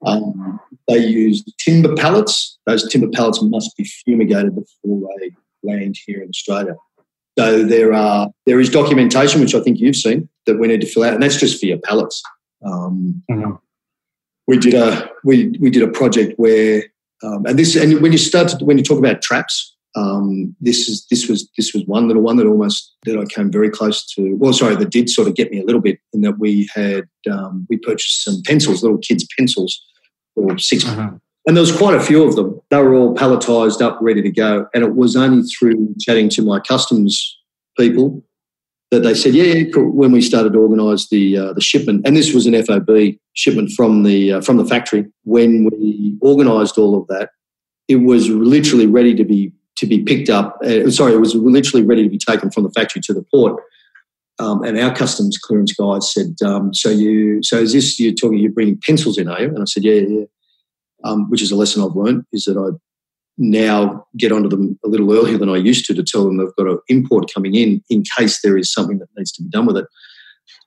[0.04, 0.58] Um,
[0.88, 2.58] they use timber pallets.
[2.66, 5.30] Those timber pallets must be fumigated before they
[5.62, 6.74] land here in Australia.
[7.38, 10.86] So there are there is documentation which I think you've seen that we need to
[10.86, 12.22] fill out, and that's just for your pallets.
[12.64, 13.52] Um, mm-hmm.
[14.46, 16.84] We did a we we did a project where,
[17.23, 20.89] um, and this and when you start to, when you talk about traps, um, this
[20.89, 24.07] is this was this was one little one that almost that I came very close
[24.14, 24.35] to.
[24.37, 27.09] Well, sorry, that did sort of get me a little bit in that we had
[27.31, 29.83] um, we purchased some pencils, little kids' pencils,
[30.37, 31.11] or 6 uh-huh.
[31.47, 32.61] and there was quite a few of them.
[32.70, 34.66] They were all palletized up, ready to go.
[34.75, 37.39] And it was only through chatting to my customs
[37.79, 38.23] people
[38.93, 42.14] that they said, yeah, yeah when we started to organise the uh, the shipment, and
[42.14, 45.07] this was an FOB shipment from the uh, from the factory.
[45.24, 47.30] When we organised all of that,
[47.88, 50.59] it was literally ready to be to be picked up.
[50.62, 53.61] Uh, sorry, it was literally ready to be taken from the factory to the port.
[54.38, 58.38] Um, and our customs clearance guys said, um, "So you, so is this you're talking?
[58.38, 60.24] You're bringing pencils in, are you?" And I said, "Yeah, yeah."
[61.05, 62.76] Um, which is a lesson I've learned is that I
[63.39, 66.55] now get onto them a little earlier than I used to to tell them they've
[66.57, 69.66] got an import coming in in case there is something that needs to be done
[69.66, 69.87] with it.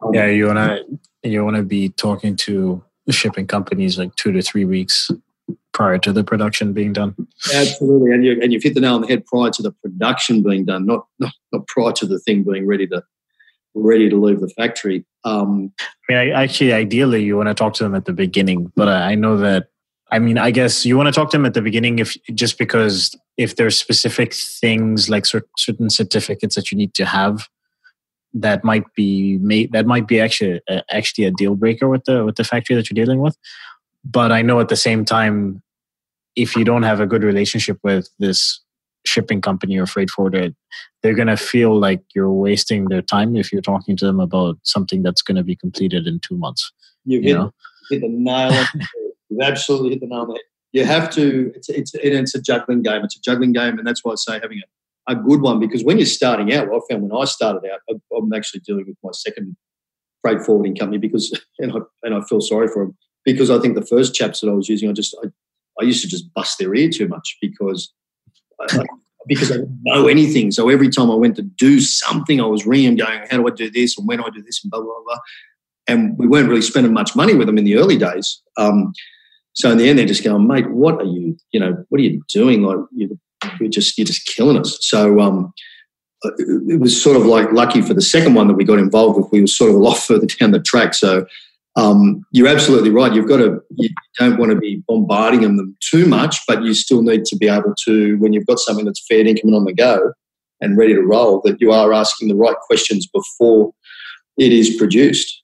[0.02, 4.16] Um, yeah, you want to you want to be talking to the shipping companies like
[4.16, 5.12] two to three weeks
[5.74, 7.16] prior to the production being done.
[7.54, 10.42] Absolutely, and you and you've hit the nail on the head prior to the production
[10.42, 13.04] being done, not not, not prior to the thing being ready to
[13.76, 15.06] ready to leave the factory.
[15.24, 18.72] Um, I mean, I, actually, ideally, you want to talk to them at the beginning,
[18.76, 19.68] but I know that.
[20.12, 22.58] I mean, I guess you want to talk to them at the beginning if just
[22.58, 27.48] because if there's specific things like certain certificates that you need to have
[28.34, 32.26] that might be made that might be actually uh, actually a deal breaker with the
[32.26, 33.38] with the factory that you're dealing with
[34.04, 35.64] but i know at the same time
[36.36, 38.60] if you don't have a good relationship with this
[39.06, 40.50] shipping company or freight forwarder,
[41.02, 44.58] they're going to feel like you're wasting their time if you're talking to them about
[44.64, 46.72] something that's going to be completed in two months.
[47.06, 47.54] You, you hit, know?
[47.90, 48.88] hit the nail on the head.
[49.36, 50.42] You've absolutely hit the nail on the head.
[50.72, 53.04] You have to, it's, it's, it's a juggling game.
[53.04, 53.78] It's a juggling game.
[53.78, 54.62] And that's why I say having
[55.08, 57.80] a, a good one, because when you're starting out, I found when I started out,
[58.18, 59.56] I'm actually dealing with my second
[60.22, 63.76] freight forwarding company because, and I, and I feel sorry for them because I think
[63.76, 65.28] the first chaps that I was using, I just, I,
[65.80, 67.94] I used to just bust their ear too much because
[68.60, 68.86] I,
[69.28, 70.52] because I didn't know anything.
[70.52, 73.52] So every time I went to do something, I was ringing, going, "How do I
[73.52, 73.98] do this?
[73.98, 75.18] And when do I do this?" And blah blah blah.
[75.88, 78.42] And we weren't really spending much money with them in the early days.
[78.58, 78.94] Um,
[79.56, 81.38] so in the end, they're just going, "Mate, what are you?
[81.52, 82.64] You know, what are you doing?
[82.64, 83.18] Like you,
[83.62, 85.54] are just you're just killing us." So um,
[86.24, 89.32] it was sort of like lucky for the second one that we got involved with.
[89.32, 91.26] We were sort of a lot further down the track, so
[91.78, 93.14] um, you're absolutely right.
[93.14, 97.02] You've got to, you don't want to be bombarding them too much, but you still
[97.02, 99.74] need to be able to, when you've got something that's fair income and on the
[99.74, 100.14] go
[100.62, 103.74] and ready to roll, that you are asking the right questions before
[104.38, 105.44] it is produced.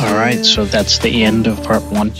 [0.00, 2.10] All right, so that's the end of part one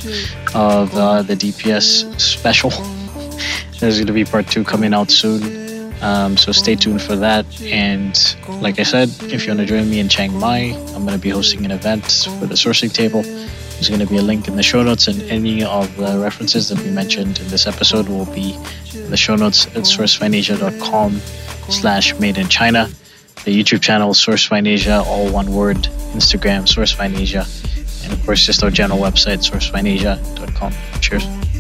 [0.53, 2.71] of uh, the DPS special.
[3.79, 5.93] There's going to be part two coming out soon.
[6.03, 7.47] Um, so stay tuned for that.
[7.63, 11.17] And like I said, if you want to join me in Chiang Mai, I'm going
[11.17, 13.23] to be hosting an event for the sourcing table.
[13.23, 16.69] There's going to be a link in the show notes, and any of the references
[16.71, 18.59] that we mentioned in this episode will be
[18.93, 21.21] in the show notes at sourcefindasia.com
[21.71, 22.89] slash made in China.
[23.45, 25.77] The YouTube channel, Sourcefind Asia, all one word.
[26.13, 26.63] Instagram,
[27.17, 27.47] Asia.
[28.05, 30.73] And of course, just our general website, sourcefindasia.com.
[31.01, 31.58] Cheers.